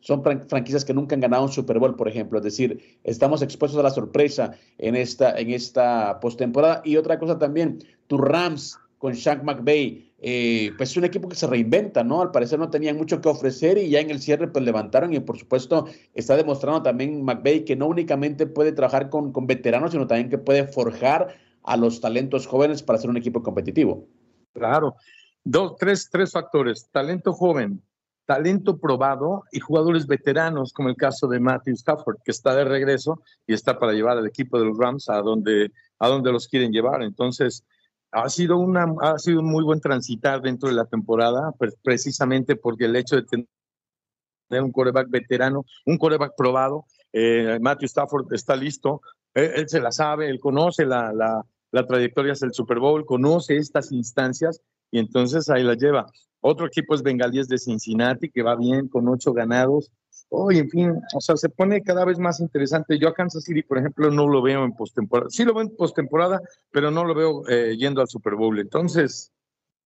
[0.02, 2.40] son franquicias que nunca han ganado un Super Bowl, por ejemplo.
[2.40, 6.82] Es decir, estamos expuestos a la sorpresa en esta, en esta postemporada.
[6.86, 11.36] Y otra cosa también, tu Rams con Shaq McVay, eh, pues es un equipo que
[11.36, 12.22] se reinventa, ¿no?
[12.22, 15.20] Al parecer no tenían mucho que ofrecer y ya en el cierre pues levantaron y
[15.22, 20.08] por supuesto está demostrando también McVay que no únicamente puede trabajar con, con veteranos, sino
[20.08, 24.08] también que puede forjar a los talentos jóvenes para ser un equipo competitivo.
[24.54, 24.96] Claro,
[25.44, 26.90] dos, tres, tres factores.
[26.92, 27.82] Talento joven,
[28.26, 33.22] talento probado y jugadores veteranos, como el caso de Matthew Stafford, que está de regreso
[33.48, 36.72] y está para llevar al equipo de los Rams a donde, a donde los quieren
[36.72, 37.02] llevar.
[37.04, 37.64] Entonces,
[38.12, 42.86] ha sido, una, ha sido un muy buen transitar dentro de la temporada, precisamente porque
[42.86, 49.02] el hecho de tener un coreback veterano, un coreback probado, eh, Matthew Stafford está listo,
[49.34, 53.58] él, se la sabe, él conoce la, la, la trayectoria hacia el Super Bowl, conoce
[53.58, 56.08] estas instancias y entonces ahí la lleva.
[56.42, 59.92] Otro equipo es Bengalíes de Cincinnati, que va bien con ocho ganados.
[60.32, 63.00] Oh, en fin, o sea, se pone cada vez más interesante.
[63.00, 65.30] Yo a Kansas City, por ejemplo, no lo veo en postemporada.
[65.32, 66.40] Sí lo veo en postemporada,
[66.72, 68.60] pero no lo veo eh, yendo al Super Bowl.
[68.60, 69.32] Entonces,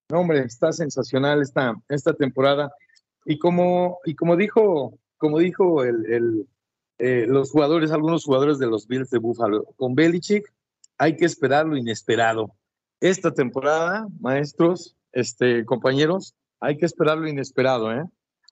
[0.10, 2.74] no, hombre, está sensacional esta, esta temporada.
[3.26, 6.46] Y como, y como dijo, como dijo el,
[6.98, 10.52] eh, los jugadores, algunos jugadores de los Bills de Buffalo, con Belichick
[10.98, 12.54] hay que esperar lo inesperado.
[13.00, 18.04] Esta temporada, maestros, este, compañeros, hay que esperar lo inesperado, ¿eh?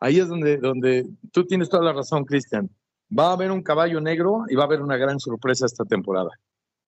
[0.01, 2.69] Ahí es donde, donde tú tienes toda la razón, Cristian.
[3.17, 6.31] Va a haber un caballo negro y va a haber una gran sorpresa esta temporada.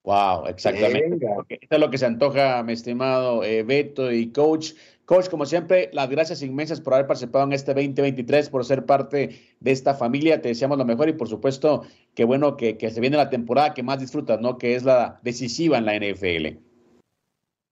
[0.04, 1.26] Wow, exactamente.
[1.47, 4.71] Esto es lo que se antoja, mi estimado eh, Beto y coach.
[5.06, 9.39] Coach, como siempre, las gracias inmensas por haber participado en este 2023, por ser parte
[9.60, 10.41] de esta familia.
[10.41, 11.84] Te deseamos lo mejor y, por supuesto,
[12.15, 14.58] qué bueno que, que se viene la temporada que más disfrutas, ¿no?
[14.58, 16.58] Que es la decisiva en la NFL.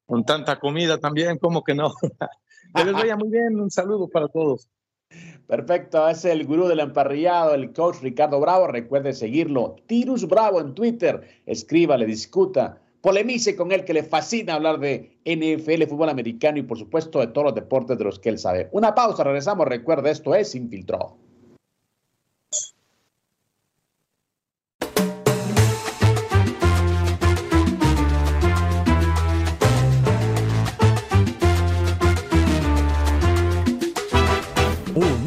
[0.05, 1.93] Con tanta comida también, ¿cómo que no?
[2.73, 3.59] Que les vaya muy bien.
[3.59, 4.69] Un saludo para todos.
[5.47, 8.67] Perfecto, es el gurú del emparrillado, el coach Ricardo Bravo.
[8.67, 9.75] Recuerde seguirlo.
[9.85, 11.27] Tirus Bravo en Twitter.
[11.45, 16.77] Escríbale, discuta, polemice con él, que le fascina hablar de NFL, fútbol americano y, por
[16.77, 18.69] supuesto, de todos los deportes de los que él sabe.
[18.71, 19.67] Una pausa, regresamos.
[19.67, 21.17] Recuerde, esto es Infiltró.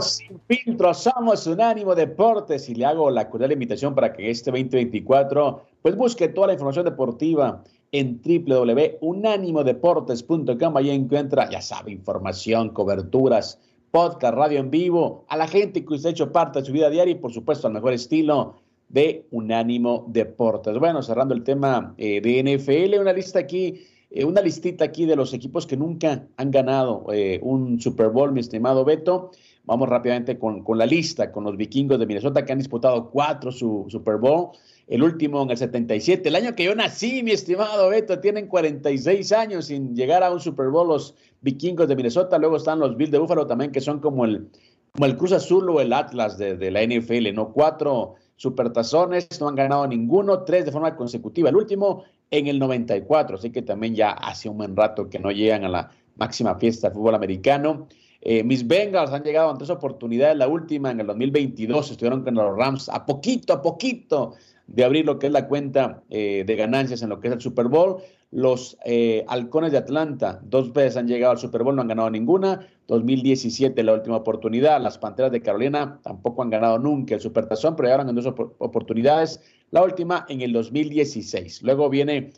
[0.00, 5.62] Sin filtro, somos Unánimo Deportes y le hago la cordial invitación para que este 2024
[5.82, 7.62] pues busque toda la información deportiva
[7.92, 10.76] en www.unánimodeportes.com.
[10.76, 13.60] Ahí encuentra, ya sabe, información, coberturas,
[13.90, 16.90] podcast, radio en vivo, a la gente que usted ha hecho parte de su vida
[16.90, 18.56] diaria y por supuesto al mejor estilo
[18.88, 20.78] de Unánimo Deportes.
[20.78, 25.16] Bueno, cerrando el tema eh, de NFL, una lista aquí, eh, una listita aquí de
[25.16, 29.30] los equipos que nunca han ganado eh, un Super Bowl, mi estimado Beto.
[29.66, 33.52] Vamos rápidamente con, con, la lista, con los vikingos de Minnesota que han disputado cuatro
[33.52, 34.50] su Super Bowl,
[34.86, 39.32] el último en el 77, el año que yo nací, mi estimado Beto, tienen 46
[39.32, 43.10] años sin llegar a un Super Bowl los vikingos de Minnesota, luego están los Bills
[43.10, 44.48] de Buffalo también, que son como el,
[44.92, 47.52] como el Cruz Azul o el Atlas de, de la NFL, ¿no?
[47.52, 53.36] Cuatro supertazones, no han ganado ninguno, tres de forma consecutiva, el último en el 94,
[53.36, 56.88] así que también ya hace un buen rato que no llegan a la máxima fiesta
[56.88, 57.88] del fútbol americano.
[58.20, 62.34] Eh, mis Bengals han llegado ante esa oportunidad, la última en el 2022, estuvieron con
[62.34, 64.34] los Rams a poquito, a poquito
[64.66, 67.40] de abrir lo que es la cuenta eh, de ganancias en lo que es el
[67.40, 67.96] Super Bowl.
[68.32, 72.10] Los eh, Halcones de Atlanta dos veces han llegado al Super Bowl, no han ganado
[72.10, 72.66] ninguna.
[72.88, 74.80] 2017 la última oportunidad.
[74.80, 79.40] Las Panteras de Carolina tampoco han ganado nunca el Supertazón, pero llegaron en dos oportunidades.
[79.70, 81.62] La última en el 2016.
[81.62, 82.32] Luego viene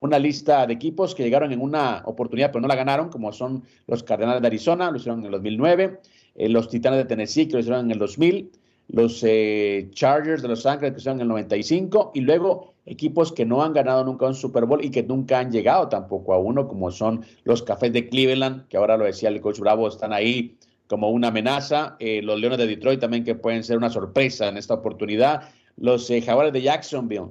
[0.00, 3.64] una lista de equipos que llegaron en una oportunidad pero no la ganaron, como son
[3.86, 6.00] los Cardenales de Arizona, lo hicieron en el 2009,
[6.36, 8.50] eh, los Titanes de Tennessee, que lo hicieron en el 2000,
[8.88, 13.44] los eh, Chargers de Los Ángeles, que hicieron en el 95, y luego equipos que
[13.44, 16.68] no han ganado nunca un Super Bowl y que nunca han llegado tampoco a uno,
[16.68, 20.56] como son los Cafés de Cleveland, que ahora lo decía el coach Bravo, están ahí
[20.86, 24.56] como una amenaza, eh, los Leones de Detroit también que pueden ser una sorpresa en
[24.56, 27.26] esta oportunidad, los Jaguares de Jacksonville,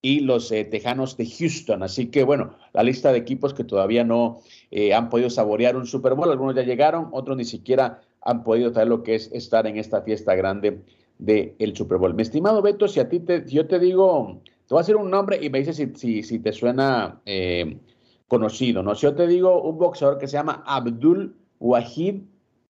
[0.00, 1.82] y los eh, Tejanos de Houston.
[1.82, 5.86] Así que bueno, la lista de equipos que todavía no eh, han podido saborear un
[5.86, 9.66] Super Bowl, algunos ya llegaron, otros ni siquiera han podido saber lo que es estar
[9.66, 10.82] en esta fiesta grande
[11.18, 12.14] del el Super Bowl.
[12.14, 15.10] Mi estimado Beto, si a ti te, yo te digo, te voy a decir un
[15.10, 17.78] nombre y me dices si, si, te suena eh,
[18.28, 18.94] conocido, ¿no?
[18.94, 22.22] Si yo te digo un boxeador que se llama Abdul Wahid,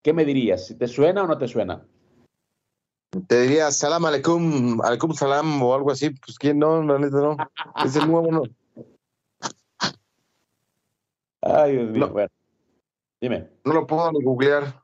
[0.03, 0.67] ¿qué me dirías?
[0.67, 1.85] ¿Si te suena o no te suena?
[3.11, 6.11] Te diría salam aleikum, aleikum salam o algo así.
[6.11, 7.37] Pues quién no, la neta no.
[7.85, 8.43] Es el nuevo no.
[11.41, 12.09] Ay, Dios mío.
[12.11, 12.29] Bueno,
[13.21, 13.49] dime.
[13.65, 14.83] No lo puedo ni googlear.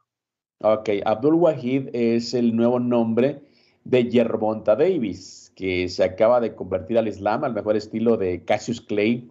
[0.60, 3.42] Ok, Abdul Wahid es el nuevo nombre
[3.84, 8.80] de Yerbonta Davis, que se acaba de convertir al Islam, al mejor estilo de Cassius
[8.80, 9.30] Clay,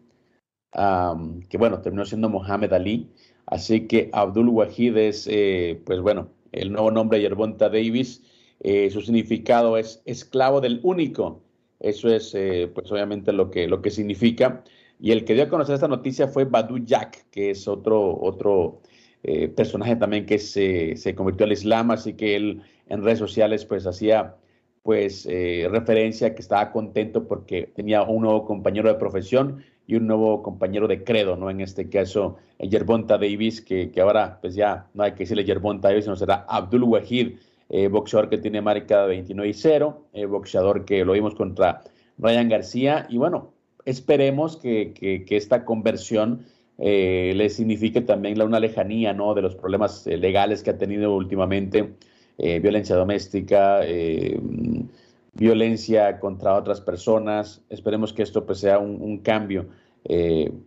[0.71, 3.11] que bueno, terminó siendo Mohamed Ali.
[3.47, 8.21] Así que Abdul Wahid es, eh, pues bueno, el nuevo nombre de Yerbonta Davis
[8.63, 11.41] eh, su significado es esclavo del único.
[11.81, 14.63] Eso es, eh, pues obviamente lo que, lo que significa.
[15.01, 18.81] Y el que dio a conocer esta noticia fue Badu Jack, que es otro, otro
[19.23, 23.65] eh, personaje también que se, se, convirtió al Islam, así que él en redes sociales
[23.65, 24.37] pues hacía
[24.81, 30.43] pues referencia que estaba contento porque tenía un nuevo compañero de profesión y un nuevo
[30.43, 31.49] compañero de credo, ¿no?
[31.49, 35.87] En este caso, Yerbonta Davis, que, que ahora pues ya no hay que decirle Yerbonta
[35.87, 37.37] Davis, sino será Abdul Wahid,
[37.75, 41.81] eh, boxeador que tiene marca 29 y 0, eh, boxeador que lo vimos contra
[42.19, 43.07] Ryan García.
[43.09, 43.51] Y bueno,
[43.83, 46.45] esperemos que, esta conversión
[46.77, 49.33] eh, le signifique también la, una lejanía ¿no?
[49.33, 51.95] de los problemas legales que ha tenido últimamente,
[52.37, 53.79] violencia doméstica,
[55.33, 57.63] violencia contra otras personas.
[57.71, 59.65] Esperemos que esto pues, sea un, cambio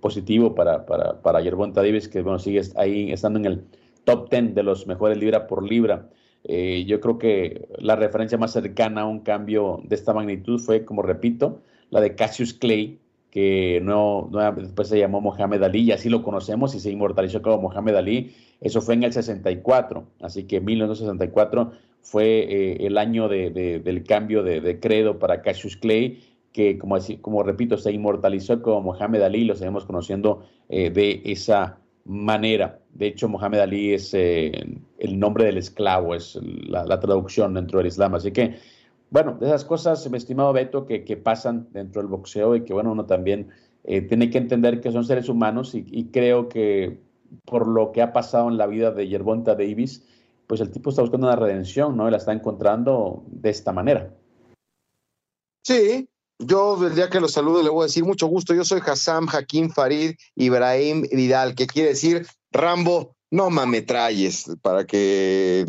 [0.00, 3.64] positivo para, para, para Yerbonta Davis, que bueno, sigue ahí estando en el
[4.02, 6.08] top 10 de los mejores libra por libra
[6.48, 10.84] eh, yo creo que la referencia más cercana a un cambio de esta magnitud fue,
[10.84, 16.08] como repito, la de Cassius Clay, que no, después se llamó Mohamed Ali y así
[16.08, 18.32] lo conocemos y se inmortalizó como Mohamed Ali.
[18.60, 24.78] Eso fue en el 64, así que 1964 fue eh, el año del cambio de,
[24.78, 30.46] credo para Cassius Clay, que como repito, se inmortalizó como Mohamed Ali, lo seguimos conociendo
[30.68, 32.80] eh, de esa manera.
[32.94, 34.52] De hecho, Mohamed Ali es eh,
[34.98, 38.14] el nombre del esclavo, es la, traducción dentro del Islam.
[38.14, 38.56] Así que,
[39.10, 42.92] bueno, de esas cosas, mi estimado Beto, que, pasan dentro del boxeo y que, bueno,
[42.92, 43.48] uno también
[43.84, 47.00] eh, tiene que entender que son seres humanos y, creo que
[47.44, 50.06] por lo que ha pasado en la vida de Yerbonta Davis,
[50.46, 52.06] pues el tipo está buscando una redención, ¿no?
[52.06, 54.14] Y la está encontrando de esta manera.
[55.64, 56.08] Sí,
[56.38, 58.54] yo el día que lo saludo le voy a decir mucho gusto.
[58.54, 65.66] Yo soy Hassam Hakim Farid Ibrahim Vidal, que quiere decir Rambo, no mametralles, para que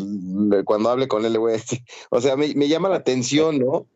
[0.64, 1.80] cuando hable con él le voy a decir.
[2.10, 3.86] O sea, me, llama la atención, ¿no?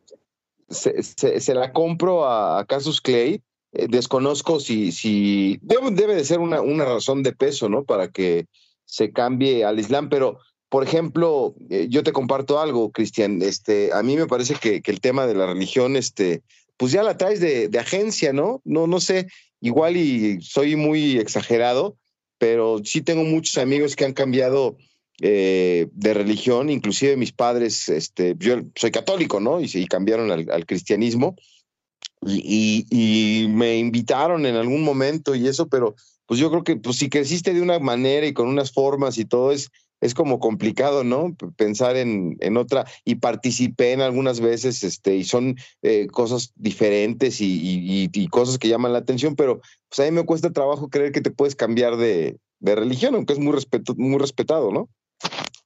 [0.69, 3.43] Se, la compro a, Casus Clay.
[3.75, 7.85] Eh, desconozco si, si debe, de ser una, una, razón de peso, ¿no?
[7.85, 8.47] Para que
[8.85, 10.39] se cambie al Islam, pero
[10.73, 13.43] por ejemplo, eh, yo te comparto algo, Cristian.
[13.43, 16.43] Este, a mí me parece que, el tema de la religión, este,
[16.77, 18.61] pues ya la traes de, agencia, ¿no?
[18.65, 19.29] No, no sé,
[19.61, 21.97] igual y soy muy exagerado,
[22.39, 24.77] pero sí tengo muchos amigos que han cambiado
[25.21, 29.61] eh, de religión, inclusive mis padres, este, yo soy católico, ¿no?
[29.61, 31.37] Y, y cambiaron al, cristianismo
[32.27, 35.95] y, me invitaron en algún momento y eso, pero
[36.27, 39.25] pues yo creo que pues si creciste de una manera y con unas formas y
[39.25, 39.71] todo es,
[40.03, 41.35] es como complicado, ¿no?
[41.57, 47.38] Pensar en, en otra, y participé en algunas veces, este, y son eh, cosas diferentes
[47.41, 51.21] y, cosas que llaman la atención, pero pues a mí me cuesta trabajo creer que
[51.21, 54.88] te puedes cambiar de, de religión, aunque es muy, respeto, muy respetado, ¿no?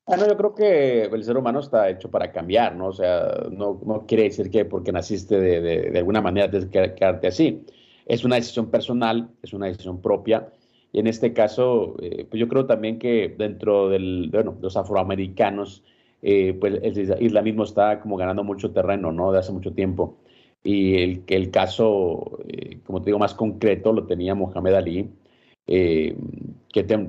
[0.07, 2.88] Bueno, yo creo que el ser humano está hecho para cambiar, ¿no?
[2.88, 6.68] O sea, no, no quiere decir que porque naciste de, de, de alguna manera tienes
[6.68, 7.64] que quedarte así.
[8.05, 10.49] Es una decisión personal, es una decisión propia.
[10.96, 15.85] En este caso, eh, pues yo creo también que dentro del, bueno, los afroamericanos,
[16.22, 19.30] eh, pues el islamismo está como ganando mucho terreno, ¿no?
[19.30, 20.16] De hace mucho tiempo.
[20.64, 25.11] Y el, el caso, eh, como te digo, más concreto lo tenía Mohamed Ali,
[25.66, 26.16] que,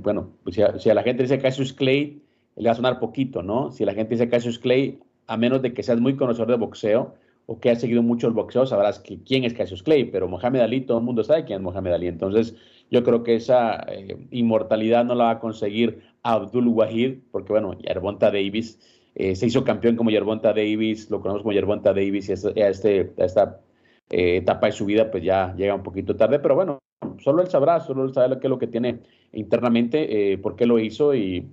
[0.03, 2.21] bueno, pues si a, si a la gente dice Cassius Clay,
[2.57, 3.71] le va a sonar poquito, ¿no?
[3.71, 7.15] Si la gente dice Cassius Clay, a menos de que seas muy conocedor de boxeo
[7.47, 10.59] o que has seguido mucho el boxeo, sabrás que quién es Cassius Clay, pero Mohamed
[10.59, 12.07] Ali, todo el mundo sabe quién es Mohamed Ali.
[12.07, 12.55] Entonces,
[12.91, 17.77] yo creo que esa eh, inmortalidad no la va a conseguir Abdul Wahid, porque bueno,
[17.79, 18.79] Yerbonta Davis
[19.15, 23.13] eh, se hizo campeón como Yerbonta Davis, lo conocemos como Yerbonta Davis, y a, este,
[23.15, 23.61] esta
[24.09, 26.79] eh, etapa de su vida pues ya llega un poquito tarde, pero bueno,
[27.19, 28.99] solo él sabrá, solo él sabe qué es lo que tiene
[29.31, 31.47] internamente, por qué lo hizo y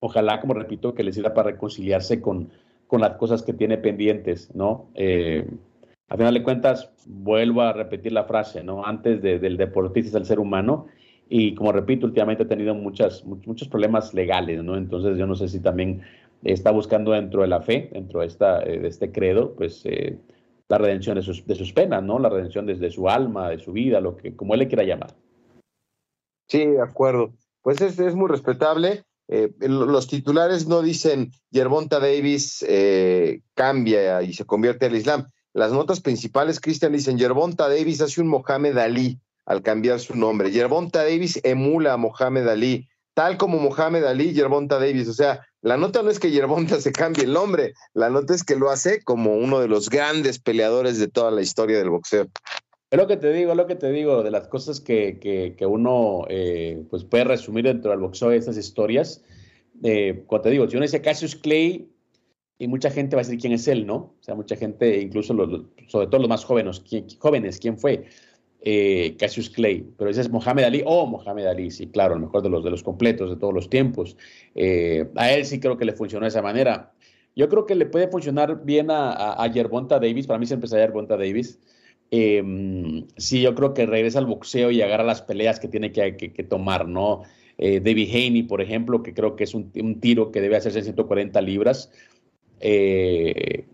[0.00, 2.50] ojalá, como repito, que le sirva para reconciliarse con,
[2.88, 4.90] con las cosas que tiene pendientes, ¿no?
[4.94, 5.46] Eh,
[6.08, 8.84] a final de cuentas, vuelvo a repetir la frase, ¿no?
[8.84, 10.86] Antes del deportista es el ser humano
[11.28, 14.76] y como repito, últimamente ha tenido muchas, muchos problemas legales, ¿no?
[14.76, 16.00] Entonces yo no sé si también
[16.42, 20.18] está buscando dentro de la fe, dentro de, esta, eh, de este credo, pues eh,
[20.68, 22.18] la redención de sus, de sus penas, ¿no?
[22.18, 25.14] La redención desde su alma, de su vida, lo que, como él le quiera llamar.
[26.48, 27.34] Sí, de acuerdo.
[27.60, 29.04] Pues es, es muy respetable.
[29.28, 35.28] Eh, los titulares no dicen Yerbonta Davis eh, cambia y se convierte al Islam.
[35.52, 40.50] Las notas principales, Cristian, dicen Yerbonta Davis hace un Mohamed Ali al cambiar su nombre.
[40.50, 45.08] Yerbonta Davis emula a Mohamed Ali, tal como Mohamed Ali, Yerbonta Davis.
[45.08, 48.44] O sea, la nota no es que Yerbonta se cambie el nombre, la nota es
[48.44, 52.28] que lo hace como uno de los grandes peleadores de toda la historia del boxeo.
[52.90, 55.66] Es lo que te digo, es lo que te digo, de las cosas que, que,
[55.66, 59.22] uno eh, pues puede resumir dentro del boxeo de estas historias.
[59.82, 61.90] Eh, cuando te digo, si uno dice Cassius Clay,
[62.58, 63.94] y mucha gente va a decir quién es él, ¿no?
[63.94, 65.34] O sea, mucha gente, incluso
[65.86, 68.04] sobre todo los más jóvenes, ¿quién, jóvenes, ¿quién fue?
[68.60, 72.42] Eh, Cassius Clay, pero ese es Mohamed Ali, oh, Mohamed Ali, sí, claro, el mejor
[72.42, 74.16] de los, de los completos de todos los tiempos.
[74.56, 76.92] Eh, a él sí creo que le funcionó de esa manera.
[77.36, 81.16] Yo creo que le puede funcionar bien a, a, Davis, para mí siempre sería Yerbonta
[81.16, 81.60] Davis,
[82.10, 86.46] eh, sí, yo creo que regresa al boxeo y agarra las peleas que tiene que,
[86.48, 87.22] tomar, ¿no?
[87.58, 90.84] Eh, David Haney, por ejemplo, que creo que es un, tiro que debe hacerse en
[90.84, 91.90] 140 libras,
[92.60, 93.66] eh,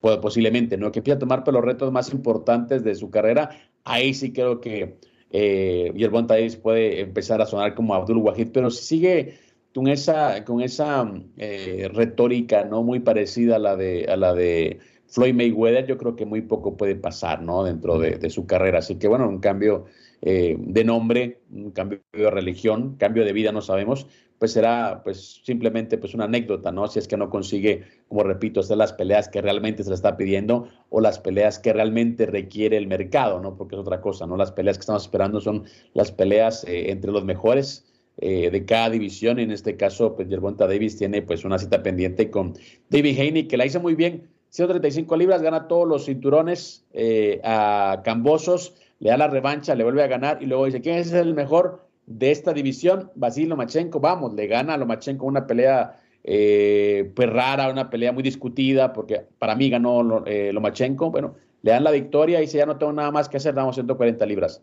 [0.00, 0.90] posiblemente, ¿no?
[0.92, 3.50] Que empieza a tomar los retos más importantes de su carrera.
[3.84, 4.98] Ahí sí creo que
[5.30, 6.26] eh, Yerbon
[6.62, 9.38] puede empezar a sonar como Abdul Wahid, pero si sigue
[9.74, 12.82] con esa, con esa eh, retórica, ¿no?
[12.82, 16.76] Muy parecida a la de, a la de Floyd Mayweather yo creo que muy poco
[16.76, 17.64] puede pasar, ¿no?
[17.64, 18.78] Dentro de, su carrera.
[18.78, 19.86] Así que bueno, un cambio
[20.20, 24.06] eh, de nombre, un cambio de religión, cambio de vida, no sabemos,
[24.38, 26.86] pues será pues simplemente pues una anécdota, ¿no?
[26.88, 30.16] Si es que no consigue, como repito, hacer las peleas que realmente se le está
[30.16, 33.56] pidiendo o las peleas que realmente requiere el mercado, ¿no?
[33.56, 34.36] Porque es otra cosa, ¿no?
[34.36, 37.84] Las peleas que estamos esperando son las peleas eh, entre los mejores.
[38.20, 42.32] Eh, de cada división, en este caso, pues Yerbonta Davis tiene pues una cita pendiente
[42.32, 42.54] con
[42.90, 48.00] David Haney, que la hizo muy bien, 135 libras, gana todos los cinturones eh, a
[48.04, 51.34] Cambosos, le da la revancha, le vuelve a ganar y luego dice, ¿quién es el
[51.34, 53.10] mejor de esta división?
[53.14, 58.22] Basil Lomachenko, vamos, le gana a Lomachenko una pelea eh, pues rara, una pelea muy
[58.22, 62.66] discutida, porque para mí ganó eh, Lomachenko, bueno, le dan la victoria y dice, ya
[62.66, 64.62] no tengo nada más que hacer, damos 140 libras.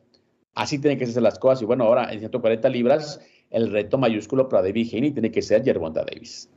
[0.54, 3.20] Así tienen que ser las cosas y bueno, ahora en 140 libras
[3.52, 6.50] el reto mayúsculo para David Haney tiene que ser Gervonta Davis.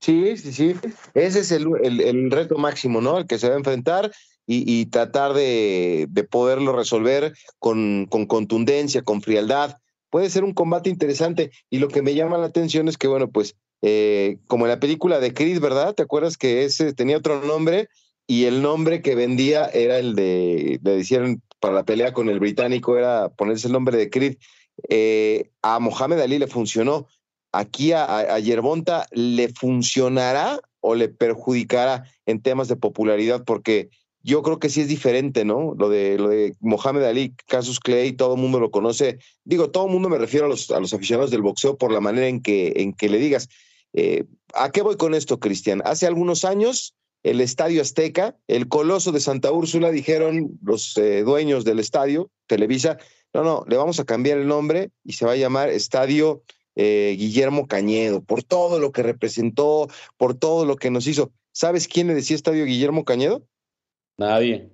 [0.00, 0.74] Sí, sí, sí.
[1.14, 3.18] Ese es el, reto máximo, ¿no?
[3.18, 4.12] El que se va a enfrentar
[4.46, 9.76] y, tratar de, poderlo resolver con, contundencia, con frialdad.
[10.10, 11.50] Puede ser un combate interesante.
[11.68, 14.80] Y lo que me llama la atención es que, bueno, pues, eh, como en la
[14.80, 15.94] película de Chris, ¿verdad?
[15.94, 17.88] ¿Te acuerdas que ese tenía otro nombre?
[18.26, 22.40] Y el nombre que vendía era el de, le hicieron para la pelea con el
[22.40, 24.36] británico, era ponerse el nombre de Creed.
[24.88, 27.08] Eh, a Mohamed Ali le funcionó
[27.52, 33.90] aquí a, Yerbonta le funcionará o le perjudicará en temas de popularidad, porque
[34.22, 35.74] yo creo que sí es diferente, ¿no?
[35.78, 39.18] Lo de, Mohamed Ali, Casus Clay, todo el mundo lo conoce.
[39.44, 42.00] Digo, todo el mundo me refiero a los, a los aficionados del boxeo por la
[42.00, 43.48] manera en que, en que le digas.
[43.94, 44.24] Eh,
[44.54, 45.82] ¿A qué voy con esto, Cristian?
[45.84, 51.64] Hace algunos años, el Estadio Azteca, el Coloso de Santa Úrsula, dijeron los eh, dueños
[51.64, 52.98] del estadio, Televisa,
[53.34, 56.42] no, no, le vamos a cambiar el nombre y se va a llamar Estadio
[56.80, 61.32] eh, Guillermo Cañedo, por todo lo que representó, por todo lo que nos hizo.
[61.52, 63.42] ¿Sabes quién le decía estadio Guillermo Cañedo?
[64.16, 64.70] Nadie.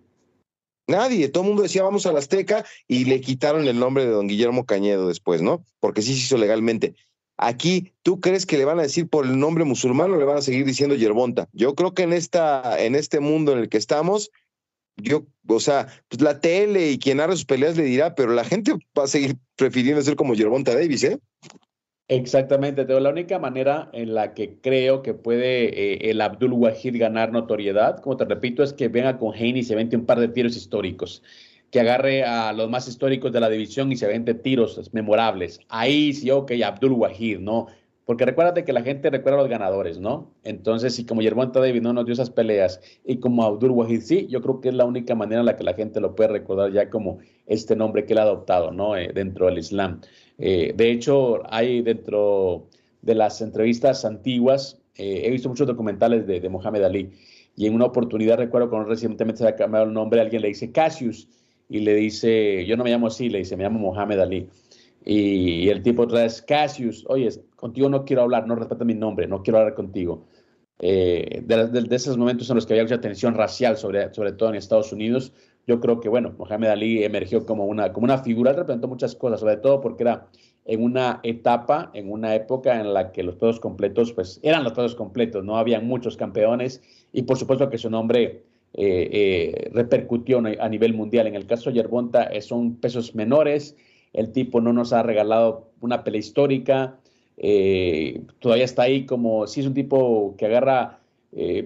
[0.87, 4.11] Nadie, todo el mundo decía vamos a la Azteca y le quitaron el nombre de
[4.11, 5.65] don Guillermo Cañedo después, ¿no?
[5.81, 6.95] Porque sí se hizo legalmente.
[7.39, 10.37] Aquí, ¿tú crees que le van a decir por el nombre musulmán o le van
[10.37, 11.49] a seguir diciendo Yerbonta?
[11.55, 14.31] Yo creo que en, esta, en este mundo en el que estamos,
[14.97, 18.45] yo, o sea, pues la tele y quien haga sus peleas le dirá, pero la
[18.45, 21.19] gente va a seguir prefiriendo ser como Yerbonta Davis, ¿eh?
[22.09, 23.01] Exactamente, Teo.
[23.01, 27.99] La única manera en la que creo que puede eh, el Abdul Wahid ganar notoriedad,
[28.01, 30.55] como te repito, es que venga con Haney y se vente un par de tiros
[30.57, 31.23] históricos
[31.71, 35.61] que agarre a los más históricos de la división y se vende tiros memorables.
[35.69, 37.67] Ahí sí, ok, Abdul Wahid, ¿no?
[38.05, 40.31] Porque recuérdate que la gente recuerda a los ganadores, ¿no?
[40.45, 44.27] Entonces, si como Yerbonta David no nos dio esas peleas y como Abdul Wahid sí,
[44.29, 46.71] yo creo que es la única manera en la que la gente lo puede recordar
[46.71, 48.95] ya como este nombre que él ha adoptado, ¿no?
[48.97, 50.01] Eh, dentro del Islam.
[50.39, 52.69] Eh, de hecho, hay dentro
[53.03, 57.13] de las entrevistas antiguas, eh, he visto muchos documentales de, de Mohamed Ali
[57.57, 60.73] y en una oportunidad recuerdo cuando recientemente se ha cambiado el nombre, alguien le dice
[60.73, 61.29] Cassius
[61.69, 64.49] y le dice, yo no me llamo así, le dice, me llamo Mohamed Ali.
[65.05, 69.27] Y, el tipo otra vez, Cassius, oye, contigo no quiero hablar, no respeta mi nombre,
[69.27, 70.25] no quiero hablar contigo.
[70.79, 74.57] Eh, de, esos momentos en los que había mucha tensión racial, sobre, sobre todo en
[74.57, 75.33] Estados Unidos,
[75.67, 79.41] yo creo que, bueno, Mohamed Ali emergió como una, como una figura, representó muchas cosas,
[79.41, 80.29] sobre todo porque era
[80.67, 84.73] en una etapa, en una época en la que los todos completos, pues eran los
[84.73, 88.43] todos completos, no había muchos campeones y por supuesto que su nombre
[88.73, 91.27] eh, eh, repercutió a nivel mundial.
[91.27, 93.77] En el caso de Yerbonta eh, son pesos menores,
[94.13, 96.99] el tipo no nos ha regalado una pelea histórica,
[98.39, 101.01] todavía está ahí como si es un tipo que agarra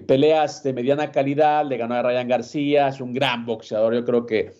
[0.07, 4.25] peleas de mediana calidad, le ganó a Ryan García, es un gran boxeador, yo creo
[4.25, 4.51] que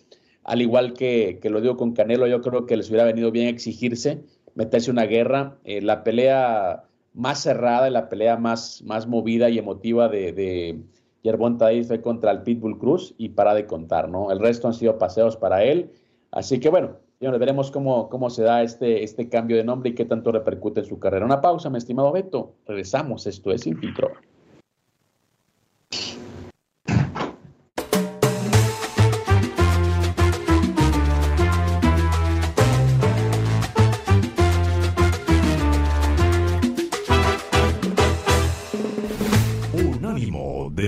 [0.44, 4.22] al igual que, lo digo con Canelo, yo creo que les hubiera venido bien exigirse,
[4.54, 10.08] meterse una guerra, la pelea más cerrada y la pelea más, más movida y emotiva
[10.08, 10.80] de
[11.22, 14.30] Yerbonta ahí fue contra el Pitbull Cruz y para de contar, ¿no?
[14.32, 15.90] El resto han sido paseos para él.
[16.30, 19.94] Así que bueno, ya veremos cómo, cómo se da este, este cambio de nombre y
[19.94, 21.26] qué tanto repercute en su carrera.
[21.26, 22.54] Una pausa, mi estimado Beto.
[22.66, 23.26] Regresamos.
[23.26, 24.12] Esto es Infiltro.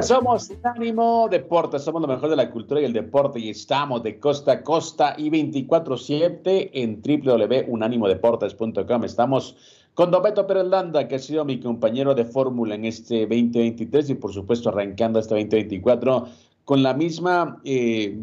[0.00, 4.18] Somos Ánimo Deportes, somos lo mejor de la cultura y el deporte y estamos de
[4.18, 9.04] costa a costa y 24-7 en www.unanimodeportes.com.
[9.04, 9.56] Estamos
[9.94, 14.32] con Don Beto que ha sido mi compañero de fórmula en este 2023 y por
[14.32, 16.28] supuesto arrancando este 2024
[16.64, 18.16] con la misma eh,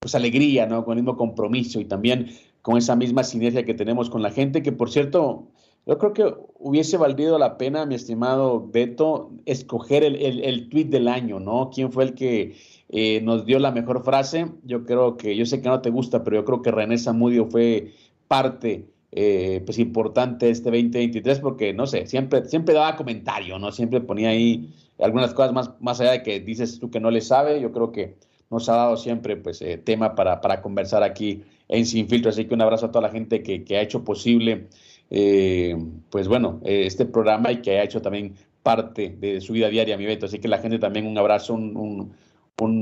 [0.00, 0.84] pues, alegría, ¿no?
[0.84, 2.28] con el mismo compromiso y también
[2.60, 5.46] con esa misma sinergia que tenemos con la gente, que por cierto
[5.86, 11.08] yo creo que hubiese valido la pena, mi estimado Beto, escoger el, el, tweet del
[11.08, 11.70] año, ¿no?
[11.74, 12.56] ¿Quién fue el que
[12.88, 14.46] eh, nos dio la mejor frase?
[14.64, 17.46] Yo creo que, yo sé que no te gusta, pero yo creo que René Zamudio
[17.46, 17.92] fue
[18.28, 23.70] parte eh, pues importante este 2023 porque, no sé, siempre, siempre daba comentario, ¿no?
[23.70, 27.20] Siempre ponía ahí algunas cosas más, más allá de que dices tú que no le
[27.20, 28.16] sabe, yo creo que
[28.50, 32.46] nos ha dado siempre pues eh, tema para, para conversar aquí en Sin Filtro, así
[32.46, 34.68] que un abrazo a toda la gente que, que ha hecho posible
[35.16, 35.76] eh,
[36.10, 38.34] pues bueno, eh, este programa y que ha hecho también
[38.64, 40.26] parte de su vida diaria, mi Beto.
[40.26, 42.12] Así que la gente también un abrazo, un,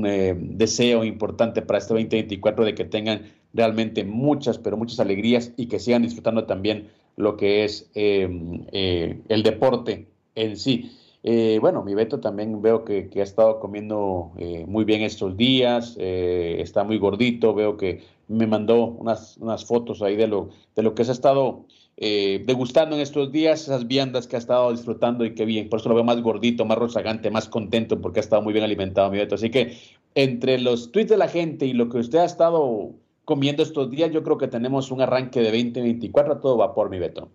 [0.07, 3.21] eh, deseo importante para este 2024 de que tengan
[3.53, 10.07] realmente muchas, pero muchas alegrías y que sigan disfrutando también lo que es el deporte
[10.33, 10.91] en sí.
[11.61, 14.31] bueno, mi Beto también veo que, ha estado comiendo
[14.65, 20.15] muy bien estos días, está muy gordito, veo que me mandó unas, unas fotos ahí
[20.15, 21.65] de lo, de lo que se ha estado
[21.97, 25.69] eh, degustando en estos días esas viandas que ha estado disfrutando y qué bien.
[25.69, 28.65] Por eso lo veo más gordito, más rozagante, más contento porque ha estado muy bien
[28.65, 29.35] alimentado, mi Beto.
[29.35, 29.77] Así que
[30.15, 32.91] entre los tweets de la gente y lo que usted ha estado
[33.25, 36.99] comiendo estos días, yo creo que tenemos un arranque de 2024 a todo vapor, mi
[36.99, 37.29] Beto.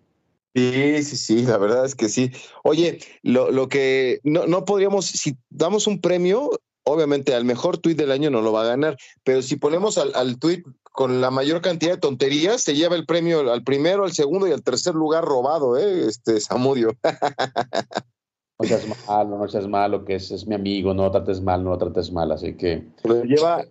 [0.54, 2.30] Sí, sí, sí, la verdad es que sí.
[2.64, 6.50] Oye, lo, lo que no, no podríamos, si damos un premio,
[6.82, 10.12] obviamente al mejor tweet del año no lo va a ganar, pero si ponemos al,
[10.14, 10.62] al tweet
[10.99, 14.51] con la mayor cantidad de tonterías se lleva el premio al primero, al segundo y
[14.51, 16.09] al tercer lugar robado, ¿eh?
[16.09, 16.96] Este Samudio.
[18.61, 21.62] No seas malo, no seas malo, que es, es mi amigo, no lo trates mal,
[21.62, 22.88] no lo trates mal, así que.
[23.05, 23.64] Lo lleva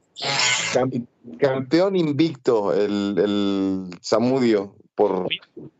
[1.39, 5.27] campeón invicto el, el Samudio por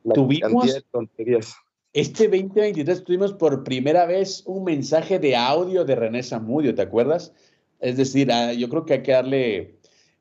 [0.04, 1.56] la cantidad de tonterías.
[1.94, 7.32] Este 2023 tuvimos por primera vez un mensaje de audio de René Samudio, ¿te acuerdas?
[7.80, 9.77] Es decir, ah, yo creo que hay que darle,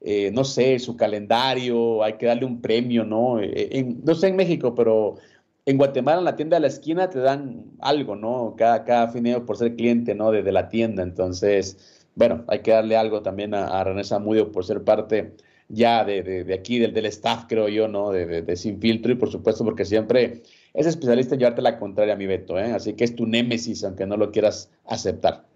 [0.08, 3.40] eh, no sé, su calendario, hay que darle un premio, ¿no?
[3.40, 5.16] Eh, no sé en México, pero
[5.64, 8.54] en Guatemala, en la tienda de la esquina, te dan algo, ¿no?
[8.56, 10.30] Cada, cada fineo por ser cliente, ¿no?
[10.30, 11.02] De, la tienda.
[11.02, 15.34] Entonces, bueno, hay que darle algo también a, René Samudio por ser parte
[15.68, 18.12] ya de, aquí, del, del, staff, creo yo, ¿no?
[18.12, 20.42] De, Sin Filtro y por supuesto porque siempre
[20.72, 22.70] es especialista en llevarte la contraria a mi Beto, ¿eh?
[22.72, 25.46] Así que es tu némesis, aunque no lo quieras aceptar.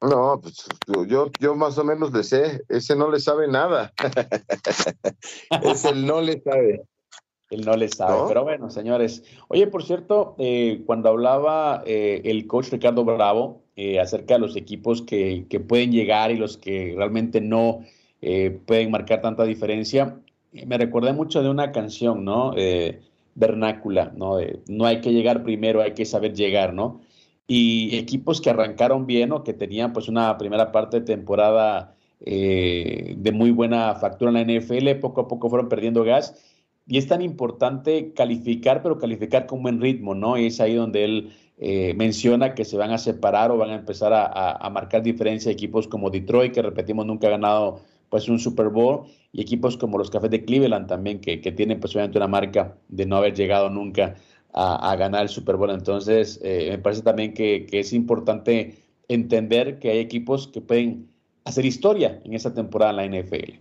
[0.00, 0.64] No, pues
[1.08, 3.92] yo, yo más o menos le sé, ese no le sabe nada.
[5.62, 6.84] ese no le sabe.
[7.50, 9.24] Él no le sabe, pero bueno, señores.
[9.48, 14.54] Oye, por cierto, eh, cuando hablaba eh, el coach Ricardo Bravo eh, acerca de los
[14.54, 17.84] equipos que, que, pueden llegar y los que realmente no
[18.66, 20.18] pueden marcar tanta diferencia,
[20.52, 22.52] me recordé mucho de una canción, ¿no?
[23.36, 24.38] vernácula, ¿no?
[24.66, 27.00] no hay que llegar primero, hay que saber llegar, ¿no?
[27.48, 33.30] Y equipos que arrancaron bien o que tenían pues una primera parte de temporada de
[33.32, 36.34] muy buena factura en la NFL, poco a poco fueron perdiendo gas
[36.88, 40.38] y es tan importante calificar, pero calificar con buen ritmo, ¿no?
[40.38, 43.74] Y es ahí donde él eh, menciona que se van a separar o van a
[43.74, 48.70] empezar a, marcar diferencia equipos como Detroit, que repetimos nunca ha ganado pues un Super
[48.70, 53.04] Bowl, y equipos como los Cafés de Cleveland también, que, tienen pues una marca de
[53.04, 54.14] no haber llegado nunca
[54.52, 55.70] a, ganar el Super Bowl.
[55.70, 58.78] Entonces, eh, me parece también que, es importante
[59.08, 61.10] entender que hay equipos que pueden
[61.44, 63.54] hacer historia en esa temporada en la NFL.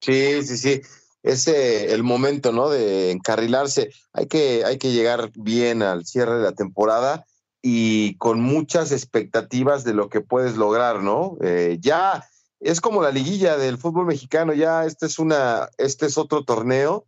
[0.00, 0.80] Sí, sí, sí
[1.22, 2.70] es el momento, ¿no?
[2.70, 3.90] De encarrilarse.
[4.12, 7.26] Hay que, hay que llegar bien al cierre de la temporada
[7.60, 11.36] y con muchas expectativas de lo que puedes lograr, ¿no?
[11.42, 12.24] Eh, ya
[12.60, 17.06] es como la liguilla del fútbol mexicano, ya este es una, este es otro torneo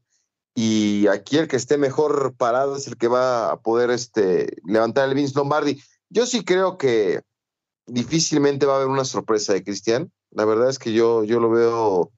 [0.55, 5.09] y aquí el que esté mejor parado es el que va a poder este, levantar
[5.09, 5.81] el Vince Lombardi.
[6.09, 7.23] Yo sí creo que
[7.87, 10.13] difícilmente va a haber una sorpresa de Cristian.
[10.31, 12.13] La verdad es que yo, yo lo veo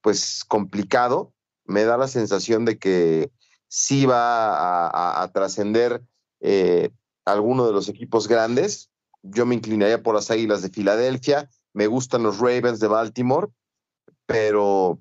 [0.00, 1.32] pues complicado.
[1.64, 3.30] Me da la sensación de que
[3.68, 6.02] sí va a, trascender
[6.40, 6.90] eh,
[7.24, 8.90] alguno de los equipos grandes.
[9.22, 11.48] Yo me inclinaría por las Águilas de Filadelfia.
[11.72, 13.48] Me gustan los Ravens de Baltimore,
[14.26, 15.00] pero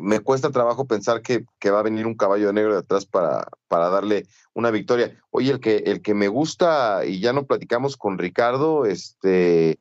[0.00, 3.48] me cuesta trabajo pensar que, que, va a venir un caballo negro de atrás para,
[3.68, 5.20] para darle una victoria.
[5.30, 9.78] Oye, el que, el que me gusta, y ya no platicamos con Ricardo, este,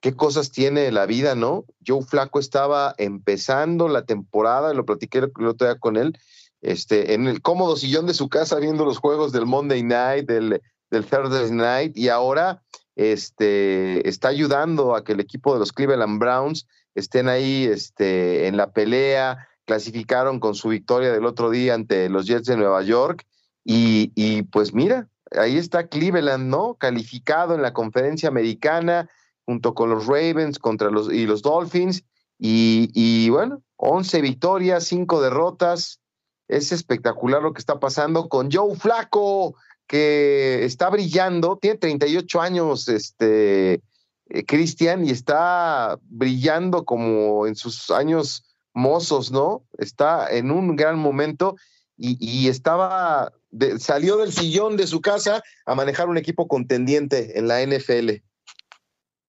[0.00, 1.64] qué cosas tiene la vida, ¿no?
[1.86, 6.18] Joe Flaco estaba empezando la temporada, lo platiqué el otro día con él,
[6.60, 10.60] este, en el cómodo sillón de su casa viendo los juegos del Monday Night, del,
[10.90, 12.62] del Thursday Night, y ahora
[12.96, 18.56] este, está ayudando a que el equipo de los Cleveland Browns estén ahí este, en
[18.56, 23.26] la pelea, clasificaron con su victoria del otro día ante los Jets de Nueva York,
[23.64, 26.74] y, y pues mira, ahí está Cleveland, ¿no?
[26.74, 29.08] Calificado en la conferencia americana,
[29.44, 32.04] junto con los Ravens contra los, y los Dolphins.
[32.38, 36.00] Y, bueno, 11 victorias, 5 derrotas.
[36.48, 39.54] Es espectacular lo que está pasando con Joe Flaco,
[39.86, 43.82] que está brillando, tiene 38 años, este,
[44.30, 49.64] eh, Cristian, y está brillando como en sus años mozos, ¿no?
[49.78, 51.56] Está en un gran momento
[51.96, 53.32] y, estaba,
[53.78, 58.22] salió del sillón de su casa a manejar un equipo contendiente en la NFL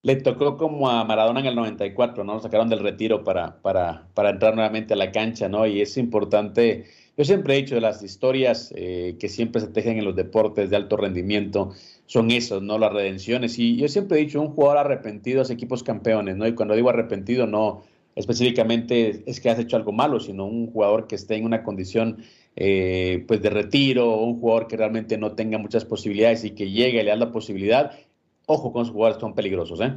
[0.02, 2.36] le tocó como a Maradona en el 94, ¿no?
[2.36, 5.68] Lo sacaron del retiro para, para, para entrar nuevamente a la cancha, ¿no?
[5.68, 6.86] Y es importante,
[7.18, 10.70] yo siempre he dicho de las historias eh, que siempre se tejen en los deportes
[10.70, 11.74] de alto rendimiento,
[12.10, 12.80] son esos, ¿no?
[12.80, 13.60] Las redenciones.
[13.60, 16.48] Y yo siempre he dicho, un jugador arrepentido es equipos campeones, ¿no?
[16.48, 17.84] Y cuando digo arrepentido, no
[18.16, 22.24] específicamente es que has hecho algo malo, sino un jugador que esté en una condición
[22.56, 27.00] eh, pues de retiro, un jugador que realmente no tenga muchas posibilidades y que llegue
[27.00, 27.92] y le da la posibilidad,
[28.48, 29.94] ojo con esos jugadores, son peligrosos, ¿eh?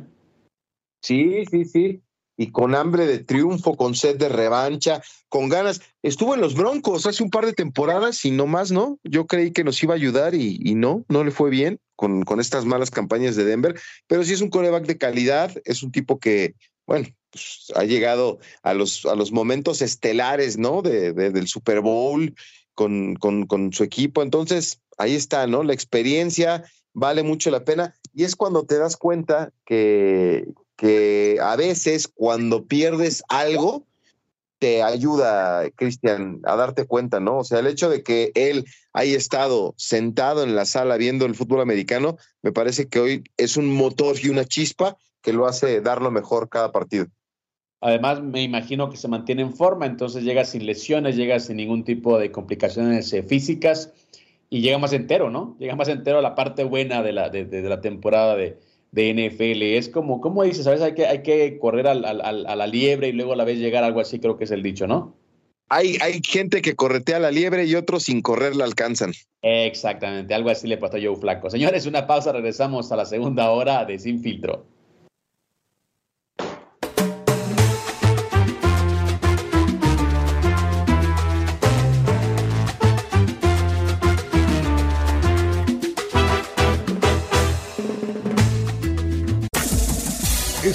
[1.00, 2.02] Sí, sí, sí.
[2.36, 5.80] Y con hambre de triunfo, con sed de revancha, con ganas.
[6.02, 8.98] Estuvo en los Broncos hace un par de temporadas y no más, ¿no?
[9.04, 12.40] Yo creí que nos iba a ayudar y, no, no le fue bien con, con,
[12.40, 16.18] estas malas campañas de Denver, pero sí es un coreback de calidad, es un tipo
[16.18, 16.54] que,
[16.86, 20.82] bueno, pues, ha llegado a los, a los momentos estelares, ¿no?
[20.82, 22.34] De, del Super Bowl
[22.74, 24.22] con, con, con su equipo.
[24.22, 25.62] Entonces, ahí está, ¿no?
[25.62, 27.94] La experiencia vale mucho la pena.
[28.12, 30.46] Y es cuando te das cuenta que,
[30.82, 33.86] que a veces cuando pierdes algo,
[34.58, 37.38] te ayuda, Cristian, a darte cuenta, ¿no?
[37.38, 41.36] O sea, el hecho de que él haya estado sentado en la sala viendo el
[41.36, 45.80] fútbol americano, me parece que hoy es un motor y una chispa que lo hace
[45.80, 47.06] dar lo mejor cada partido.
[47.80, 51.84] Además, me imagino que se mantiene en forma, entonces llega sin lesiones, llega sin ningún
[51.84, 53.92] tipo de complicaciones eh, físicas
[54.50, 55.56] y llega más entero, ¿no?
[55.60, 58.58] Llega más entero a la parte buena de la, de, la temporada de,
[58.94, 59.62] NFL.
[59.62, 60.64] Es como, ¿cómo dices?
[60.64, 60.82] ¿Sabes?
[60.82, 63.84] Hay que, hay que correr al, a la liebre y luego a la vez llegar,
[63.84, 65.14] algo así creo que es el dicho, ¿no?
[65.68, 69.12] Hay, hay gente que corretea la liebre y otros sin correr la alcanzan.
[69.40, 71.48] Exactamente, algo así le pasó a Joe Flaco.
[71.48, 74.66] Señores, una pausa, regresamos a la segunda hora de Sin Filtro.